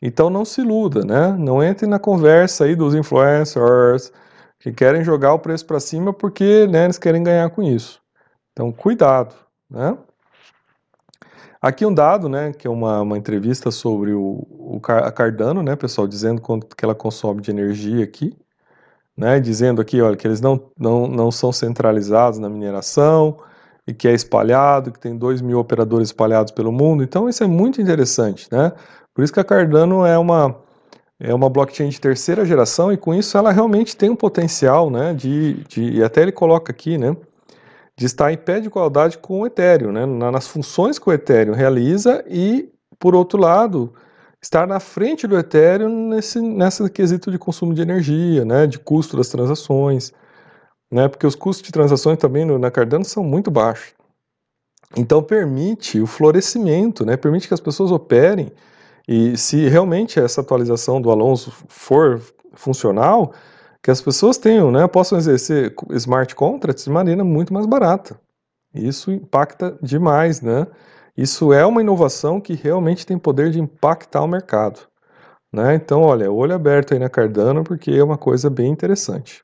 Então 0.00 0.30
não 0.30 0.44
se 0.44 0.60
iluda, 0.60 1.04
né? 1.04 1.36
não 1.38 1.62
entre 1.62 1.86
na 1.86 1.98
conversa 1.98 2.64
aí 2.64 2.74
dos 2.74 2.94
influencers 2.94 4.12
que 4.60 4.72
querem 4.72 5.04
jogar 5.04 5.34
o 5.34 5.38
preço 5.38 5.66
para 5.66 5.78
cima 5.78 6.12
porque 6.12 6.66
né, 6.68 6.84
eles 6.84 6.98
querem 6.98 7.22
ganhar 7.22 7.50
com 7.50 7.62
isso. 7.62 8.00
Então 8.52 8.72
cuidado. 8.72 9.34
Né? 9.68 9.96
Aqui 11.60 11.84
um 11.84 11.92
dado, 11.92 12.28
né, 12.28 12.52
que 12.52 12.66
é 12.66 12.70
uma, 12.70 13.00
uma 13.02 13.18
entrevista 13.18 13.70
sobre 13.70 14.12
o, 14.12 14.46
o 14.48 14.80
a 14.86 15.10
Cardano, 15.10 15.62
né, 15.62 15.74
pessoal, 15.74 16.06
dizendo 16.06 16.40
quanto 16.40 16.74
que 16.76 16.84
ela 16.84 16.94
consome 16.94 17.42
de 17.42 17.50
energia 17.50 18.04
aqui, 18.04 18.36
né, 19.16 19.40
dizendo 19.40 19.80
aqui, 19.80 20.00
olha, 20.00 20.16
que 20.16 20.26
eles 20.26 20.40
não, 20.40 20.70
não, 20.78 21.08
não 21.08 21.30
são 21.32 21.50
centralizados 21.50 22.38
na 22.38 22.48
mineração 22.48 23.38
e 23.86 23.92
que 23.92 24.06
é 24.06 24.14
espalhado, 24.14 24.92
que 24.92 25.00
tem 25.00 25.16
2 25.16 25.40
mil 25.40 25.58
operadores 25.58 26.08
espalhados 26.08 26.52
pelo 26.52 26.70
mundo. 26.70 27.02
Então 27.02 27.28
isso 27.28 27.42
é 27.42 27.46
muito 27.46 27.80
interessante, 27.80 28.46
né? 28.52 28.72
Por 29.12 29.24
isso 29.24 29.32
que 29.32 29.40
a 29.40 29.44
Cardano 29.44 30.06
é 30.06 30.16
uma 30.16 30.54
é 31.20 31.34
uma 31.34 31.50
blockchain 31.50 31.88
de 31.88 32.00
terceira 32.00 32.44
geração 32.44 32.92
e 32.92 32.96
com 32.96 33.12
isso 33.12 33.36
ela 33.36 33.50
realmente 33.50 33.96
tem 33.96 34.08
um 34.08 34.14
potencial, 34.14 34.88
né, 34.88 35.12
de, 35.14 35.64
de 35.64 35.82
e 35.94 36.02
até 36.04 36.22
ele 36.22 36.30
coloca 36.30 36.70
aqui, 36.70 36.96
né, 36.96 37.16
de 37.98 38.06
estar 38.06 38.32
em 38.32 38.36
pé 38.36 38.60
de 38.60 38.68
igualdade 38.68 39.18
com 39.18 39.40
o 39.40 39.46
Ethereum, 39.46 39.90
né, 39.90 40.06
nas 40.06 40.46
funções 40.46 41.00
que 41.00 41.10
o 41.10 41.12
Ethereum 41.12 41.52
realiza 41.52 42.24
e, 42.28 42.72
por 42.96 43.12
outro 43.12 43.40
lado, 43.40 43.92
estar 44.40 44.68
na 44.68 44.78
frente 44.78 45.26
do 45.26 45.36
Ethereum 45.36 46.10
nesse, 46.10 46.40
nessa 46.40 46.88
quesito 46.88 47.28
de 47.28 47.38
consumo 47.40 47.74
de 47.74 47.82
energia, 47.82 48.44
né, 48.44 48.68
de 48.68 48.78
custo 48.78 49.16
das 49.16 49.28
transações, 49.28 50.12
né, 50.88 51.08
porque 51.08 51.26
os 51.26 51.34
custos 51.34 51.66
de 51.66 51.72
transações 51.72 52.18
também 52.18 52.44
no, 52.44 52.56
na 52.56 52.70
Cardano 52.70 53.04
são 53.04 53.24
muito 53.24 53.50
baixos. 53.50 53.92
Então 54.96 55.20
permite 55.20 56.00
o 56.00 56.06
florescimento, 56.06 57.04
né, 57.04 57.16
permite 57.16 57.48
que 57.48 57.54
as 57.54 57.60
pessoas 57.60 57.90
operem 57.90 58.52
e 59.08 59.36
se 59.36 59.68
realmente 59.68 60.20
essa 60.20 60.40
atualização 60.40 61.02
do 61.02 61.10
Alonso 61.10 61.52
for 61.66 62.22
funcional, 62.54 63.32
que 63.82 63.90
as 63.90 64.00
pessoas 64.00 64.38
tenham, 64.38 64.70
né, 64.70 64.86
possam 64.86 65.18
exercer 65.18 65.74
smart 65.90 66.34
contracts 66.34 66.84
de 66.84 66.90
maneira 66.90 67.24
muito 67.24 67.52
mais 67.52 67.66
barata. 67.66 68.20
Isso 68.74 69.10
impacta 69.10 69.78
demais, 69.82 70.40
né? 70.40 70.66
Isso 71.16 71.52
é 71.52 71.64
uma 71.66 71.80
inovação 71.80 72.40
que 72.40 72.54
realmente 72.54 73.04
tem 73.04 73.18
poder 73.18 73.50
de 73.50 73.60
impactar 73.60 74.22
o 74.22 74.28
mercado. 74.28 74.80
Né? 75.52 75.74
Então, 75.74 76.02
olha, 76.02 76.30
olho 76.30 76.54
aberto 76.54 76.92
aí 76.92 77.00
na 77.00 77.08
Cardano, 77.08 77.64
porque 77.64 77.90
é 77.90 78.04
uma 78.04 78.18
coisa 78.18 78.48
bem 78.50 78.70
interessante. 78.70 79.42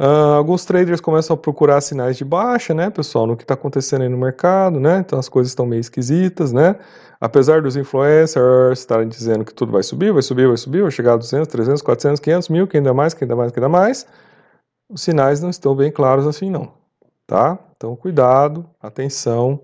Uh, 0.00 0.32
alguns 0.34 0.64
traders 0.64 0.98
começam 0.98 1.34
a 1.34 1.36
procurar 1.36 1.78
sinais 1.82 2.16
de 2.16 2.24
baixa, 2.24 2.72
né, 2.72 2.88
pessoal, 2.88 3.26
no 3.26 3.36
que 3.36 3.44
está 3.44 3.52
acontecendo 3.52 4.00
aí 4.00 4.08
no 4.08 4.16
mercado, 4.16 4.80
né? 4.80 4.96
Então 5.00 5.18
as 5.18 5.28
coisas 5.28 5.50
estão 5.50 5.66
meio 5.66 5.80
esquisitas, 5.80 6.54
né? 6.54 6.76
Apesar 7.20 7.60
dos 7.60 7.76
influencers 7.76 8.78
estarem 8.78 9.06
dizendo 9.06 9.44
que 9.44 9.52
tudo 9.52 9.72
vai 9.72 9.82
subir, 9.82 10.10
vai 10.10 10.22
subir, 10.22 10.48
vai 10.48 10.56
subir, 10.56 10.80
vai 10.80 10.90
chegar 10.90 11.12
a 11.12 11.16
200, 11.18 11.46
300, 11.46 11.82
400, 11.82 12.18
500 12.18 12.48
mil, 12.48 12.66
que 12.66 12.78
ainda 12.78 12.94
mais, 12.94 13.12
que 13.12 13.24
ainda 13.24 13.36
mais, 13.36 13.52
que 13.52 13.58
ainda 13.58 13.68
mais, 13.68 14.06
os 14.88 15.02
sinais 15.02 15.42
não 15.42 15.50
estão 15.50 15.76
bem 15.76 15.92
claros 15.92 16.26
assim, 16.26 16.50
não, 16.50 16.72
tá? 17.26 17.58
Então 17.76 17.94
cuidado, 17.94 18.66
atenção, 18.80 19.60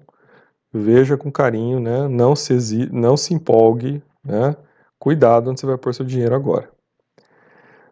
veja 0.70 1.16
com 1.16 1.32
carinho, 1.32 1.80
né? 1.80 2.08
Não 2.08 2.36
se, 2.36 2.90
não 2.92 3.16
se 3.16 3.32
empolgue, 3.32 4.02
né? 4.22 4.54
Cuidado 4.98 5.50
onde 5.50 5.60
você 5.60 5.66
vai 5.66 5.78
pôr 5.78 5.94
seu 5.94 6.04
dinheiro 6.04 6.34
agora. 6.34 6.68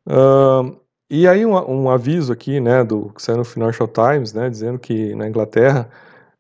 Uh, 0.07 0.84
e 1.11 1.29
aí 1.29 1.45
um, 1.45 1.55
um, 1.55 1.91
aviso 1.91 2.33
aqui, 2.33 2.61
né, 2.61 2.83
do 2.83 3.11
que 3.11 3.23
saiu 3.23 3.39
no 3.39 3.45
Financial 3.45 3.89
Times, 3.89 4.33
né, 4.33 4.49
dizendo 4.49 4.79
que 4.79 5.15
na 5.15 5.29
Inglaterra 5.29 5.89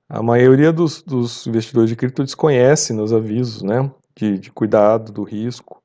a 0.09 0.23
maioria 0.23 0.73
dos, 0.73 1.03
dos 1.03 1.47
investidores 1.47 1.91
de 1.91 1.97
cripto 1.97 2.23
desconhece 2.25 2.93
nos 2.93 3.13
avisos, 3.13 3.63
né, 3.63 3.91
de, 4.17 4.39
de 4.39 4.51
cuidado 4.51 5.13
do 5.13 5.23
risco. 5.23 5.83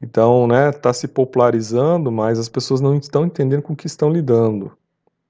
Então, 0.00 0.46
né, 0.46 0.70
está 0.70 0.92
se 0.92 1.08
popularizando, 1.08 2.10
mas 2.10 2.38
as 2.38 2.48
pessoas 2.48 2.80
não 2.80 2.96
estão 2.96 3.26
entendendo 3.26 3.62
com 3.62 3.72
o 3.72 3.76
que 3.76 3.86
estão 3.86 4.10
lidando, 4.10 4.72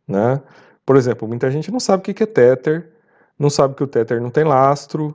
né. 0.06 0.40
Por 0.84 0.96
exemplo, 0.96 1.28
muita 1.28 1.50
gente 1.50 1.70
não 1.70 1.80
sabe 1.80 2.00
o 2.00 2.14
que 2.14 2.22
é 2.22 2.26
Tether, 2.26 2.90
não 3.38 3.50
sabe 3.50 3.74
que 3.74 3.84
o 3.84 3.86
Tether 3.86 4.20
não 4.20 4.30
tem 4.30 4.44
lastro, 4.44 5.14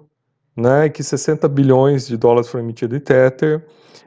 né, 0.55 0.85
e 0.85 0.89
que 0.89 1.03
60 1.03 1.47
bilhões 1.47 2.07
de 2.07 2.17
dólares 2.17 2.47
foram 2.47 2.63
emitidos 2.63 2.97
em 2.97 3.01
Tether, 3.01 3.65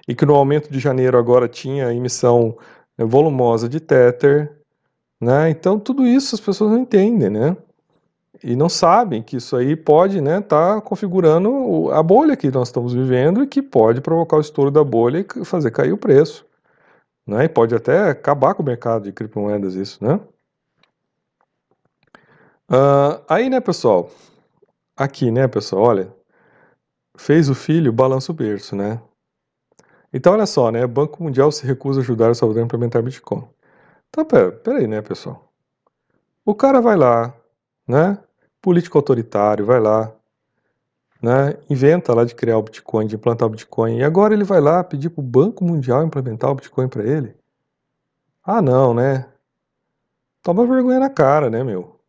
e 0.09 0.15
que 0.15 0.25
no 0.25 0.35
aumento 0.35 0.71
de 0.71 0.79
janeiro 0.79 1.19
agora 1.19 1.49
tinha 1.49 1.93
emissão 1.93 2.57
volumosa 3.05 3.69
de 3.69 3.81
Tether, 3.81 4.57
né? 5.21 5.51
Então 5.51 5.79
tudo 5.79 6.07
isso 6.07 6.35
as 6.35 6.41
pessoas 6.41 6.71
não 6.71 6.79
entendem, 6.79 7.31
né? 7.31 7.57
E 8.43 8.55
não 8.55 8.69
sabem 8.69 9.23
que 9.23 9.37
isso 9.37 9.57
aí 9.57 9.75
pode, 9.75 10.21
né, 10.21 10.41
tá 10.43 10.81
configurando 10.81 11.91
a 11.93 12.03
bolha 12.03 12.37
que 12.37 12.51
nós 12.51 12.69
estamos 12.69 12.93
vivendo 12.93 13.43
e 13.43 13.47
que 13.47 13.63
pode 13.63 14.01
provocar 14.03 14.37
o 14.37 14.41
estouro 14.41 14.71
da 14.71 14.85
bolha 14.85 15.21
e 15.21 15.45
fazer 15.45 15.71
cair 15.71 15.93
o 15.93 15.99
preço, 15.99 16.45
né? 17.27 17.45
E 17.45 17.49
pode 17.49 17.75
até 17.75 18.11
acabar 18.11 18.55
com 18.55 18.63
o 18.63 18.67
mercado 18.67 19.05
de 19.05 19.13
criptomoedas 19.13 19.75
isso, 19.75 20.05
né? 20.05 20.21
Uh, 22.71 23.23
aí, 23.29 23.49
né, 23.49 23.61
pessoal? 23.61 24.11
Aqui, 24.97 25.31
né, 25.31 25.47
pessoal? 25.49 25.83
Olha, 25.85 26.13
fez 27.17 27.49
o 27.49 27.55
filho, 27.55 27.93
balança 27.93 28.33
o 28.33 28.35
berço, 28.35 28.75
né? 28.77 29.01
Então, 30.17 30.33
olha 30.33 30.47
só, 30.47 30.71
né? 30.71 30.87
Banco 30.87 31.23
Mundial 31.23 31.53
se 31.53 31.67
recusa 31.67 32.01
a 32.01 32.03
ajudar 32.03 32.31
o 32.31 32.35
Salvador 32.35 32.63
a 32.63 32.65
implementar 32.65 33.03
Bitcoin. 33.03 33.47
Então, 34.09 34.25
pera, 34.25 34.51
pera 34.51 34.79
aí, 34.79 34.87
né, 34.87 35.03
pessoal? 35.03 35.53
O 36.43 36.55
cara 36.55 36.81
vai 36.81 36.97
lá, 36.97 37.35
né? 37.87 38.17
Político 38.63 38.97
autoritário, 38.97 39.67
vai 39.67 39.79
lá, 39.79 40.11
né? 41.21 41.59
Inventa 41.69 42.15
lá 42.15 42.25
de 42.25 42.35
criar 42.35 42.57
o 42.57 42.63
Bitcoin, 42.63 43.07
de 43.07 43.15
implantar 43.15 43.47
o 43.47 43.51
Bitcoin. 43.51 43.99
E 43.99 44.05
agora 44.05 44.33
ele 44.33 44.43
vai 44.43 44.59
lá 44.59 44.83
pedir 44.83 45.11
para 45.11 45.21
o 45.21 45.23
Banco 45.23 45.63
Mundial 45.63 46.03
implementar 46.03 46.51
o 46.51 46.55
Bitcoin 46.55 46.89
para 46.89 47.05
ele? 47.05 47.37
Ah, 48.43 48.63
não, 48.63 48.95
né? 48.95 49.29
Toma 50.43 50.67
vergonha 50.67 50.99
na 50.99 51.11
cara, 51.11 51.51
né, 51.51 51.63
meu? 51.63 52.01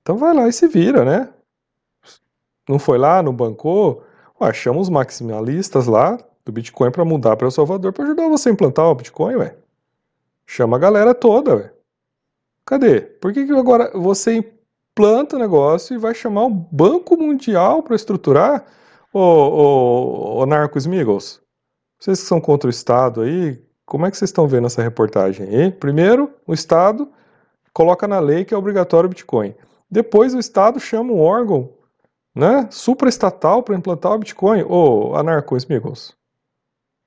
Então 0.00 0.16
vai 0.16 0.32
lá 0.32 0.48
e 0.48 0.52
se 0.54 0.66
vira, 0.66 1.04
né? 1.04 1.28
Não 2.66 2.78
foi 2.78 2.96
lá, 2.96 3.22
não 3.22 3.34
bancou? 3.34 4.02
Ué, 4.40 4.50
chama 4.54 4.80
os 4.80 4.88
maximalistas 4.88 5.86
lá, 5.86 6.18
do 6.50 6.54
Bitcoin 6.54 6.90
para 6.90 7.04
mudar 7.04 7.36
para 7.36 7.46
El 7.46 7.50
Salvador 7.50 7.92
para 7.92 8.04
ajudar 8.04 8.28
você 8.28 8.48
a 8.48 8.52
implantar 8.52 8.86
o 8.86 8.94
Bitcoin, 8.94 9.36
ué. 9.36 9.56
Chama 10.46 10.76
a 10.76 10.80
galera 10.80 11.14
toda, 11.14 11.56
ué. 11.56 11.72
Cadê? 12.66 13.00
Por 13.00 13.32
que, 13.32 13.46
que 13.46 13.52
agora 13.52 13.90
você 13.94 14.34
implanta 14.34 15.36
o 15.36 15.38
negócio 15.38 15.94
e 15.94 15.98
vai 15.98 16.14
chamar 16.14 16.44
o 16.44 16.50
Banco 16.50 17.16
Mundial 17.16 17.82
para 17.82 17.96
estruturar? 17.96 18.64
Ô, 19.12 19.20
ô, 19.20 20.38
ô 20.40 20.46
Narcos 20.46 20.86
Migos, 20.86 21.40
vocês 21.98 22.20
que 22.20 22.26
são 22.26 22.40
contra 22.40 22.68
o 22.68 22.70
Estado 22.70 23.22
aí, 23.22 23.60
como 23.86 24.06
é 24.06 24.10
que 24.10 24.16
vocês 24.16 24.28
estão 24.28 24.46
vendo 24.46 24.66
essa 24.66 24.82
reportagem 24.82 25.48
aí? 25.48 25.70
Primeiro, 25.72 26.32
o 26.46 26.52
Estado 26.52 27.08
coloca 27.72 28.06
na 28.06 28.20
lei 28.20 28.44
que 28.44 28.54
é 28.54 28.56
obrigatório 28.56 29.06
o 29.06 29.10
Bitcoin. 29.10 29.54
Depois 29.90 30.34
o 30.34 30.38
Estado 30.38 30.78
chama 30.78 31.12
um 31.12 31.20
órgão 31.20 31.72
né, 32.34 32.68
supraestatal 32.70 33.62
para 33.62 33.74
implantar 33.74 34.12
o 34.12 34.18
Bitcoin. 34.18 34.62
Ô, 34.62 35.16
anarcos, 35.16 35.66
amigos, 35.68 36.16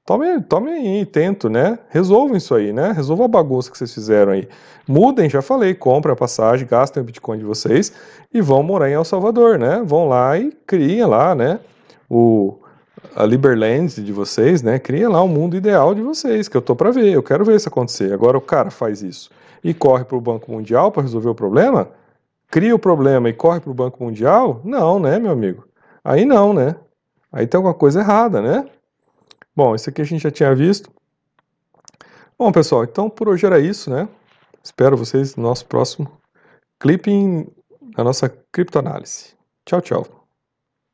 Tome, 0.06 0.42
tome 0.42 0.70
aí, 0.70 1.06
tento, 1.06 1.50
né? 1.50 1.80
Resolvam 1.90 2.36
isso 2.36 2.54
aí, 2.54 2.74
né? 2.74 2.92
Resolvam 2.92 3.26
a 3.26 3.30
bagunça 3.30 3.72
que 3.72 3.78
vocês 3.78 3.94
fizeram 3.94 4.34
aí. 4.34 4.50
Mudem, 4.86 5.30
já 5.30 5.42
falei, 5.42 5.74
comprem 5.74 6.12
a 6.12 6.16
passagem, 6.16 6.68
gastem 6.68 7.02
o 7.02 7.06
Bitcoin 7.06 7.38
de 7.38 7.46
vocês 7.46 7.94
e 8.34 8.42
vão 8.42 8.62
morar 8.62 8.90
em 8.90 8.94
El 8.94 9.06
Salvador, 9.06 9.58
né? 9.58 9.82
Vão 9.86 10.10
lá 10.10 10.38
e 10.38 10.52
criem 10.68 11.06
lá, 11.06 11.34
né? 11.34 11.58
O, 12.10 12.58
a 13.16 13.26
Liberland 13.26 14.04
de 14.04 14.12
vocês, 14.12 14.62
né? 14.62 14.78
Criem 14.78 15.08
lá 15.08 15.22
o 15.22 15.28
mundo 15.30 15.56
ideal 15.56 15.96
de 15.96 16.02
vocês, 16.02 16.50
que 16.50 16.58
eu 16.58 16.62
tô 16.62 16.76
para 16.76 16.92
ver, 16.92 17.14
eu 17.14 17.24
quero 17.24 17.46
ver 17.46 17.56
isso 17.56 17.70
acontecer. 17.70 18.12
Agora 18.12 18.38
o 18.38 18.42
cara 18.42 18.70
faz 18.70 19.02
isso 19.02 19.32
e 19.64 19.74
corre 19.74 20.04
para 20.04 20.18
o 20.18 20.22
Banco 20.22 20.52
Mundial 20.52 20.92
para 20.92 21.04
resolver 21.04 21.30
o 21.30 21.36
problema, 21.36 21.88
cria 22.52 22.76
o 22.76 22.80
problema 22.80 23.30
e 23.30 23.34
corre 23.34 23.62
para 23.62 23.72
o 23.72 23.74
Banco 23.74 24.04
Mundial? 24.04 24.60
Não, 24.66 25.00
né, 25.00 25.18
meu 25.18 25.32
amigo? 25.32 25.66
Aí 26.04 26.26
não, 26.26 26.54
né? 26.54 26.76
Aí 27.32 27.48
tem 27.48 27.58
alguma 27.58 27.74
coisa 27.74 28.02
errada, 28.02 28.42
né? 28.42 28.66
Bom, 29.56 29.76
isso 29.76 29.90
aqui 29.90 30.02
a 30.02 30.06
gente 30.06 30.24
já 30.24 30.32
tinha 30.32 30.56
visto. 30.56 30.92
Bom, 32.38 32.52
pessoal, 32.52 32.84
então 32.84 33.10
por 33.10 33.30
hoje 33.30 33.46
era 33.46 33.60
isso, 33.60 33.90
né? 33.90 34.08
Espero 34.64 34.98
vocês 34.98 35.36
no 35.36 35.44
nosso 35.44 35.66
próximo 35.66 36.12
clipe 36.80 37.12
na 37.96 38.04
nossa 38.04 38.30
criptoanálise. 38.52 39.36
Tchau, 39.66 39.82
tchau. 39.82 40.23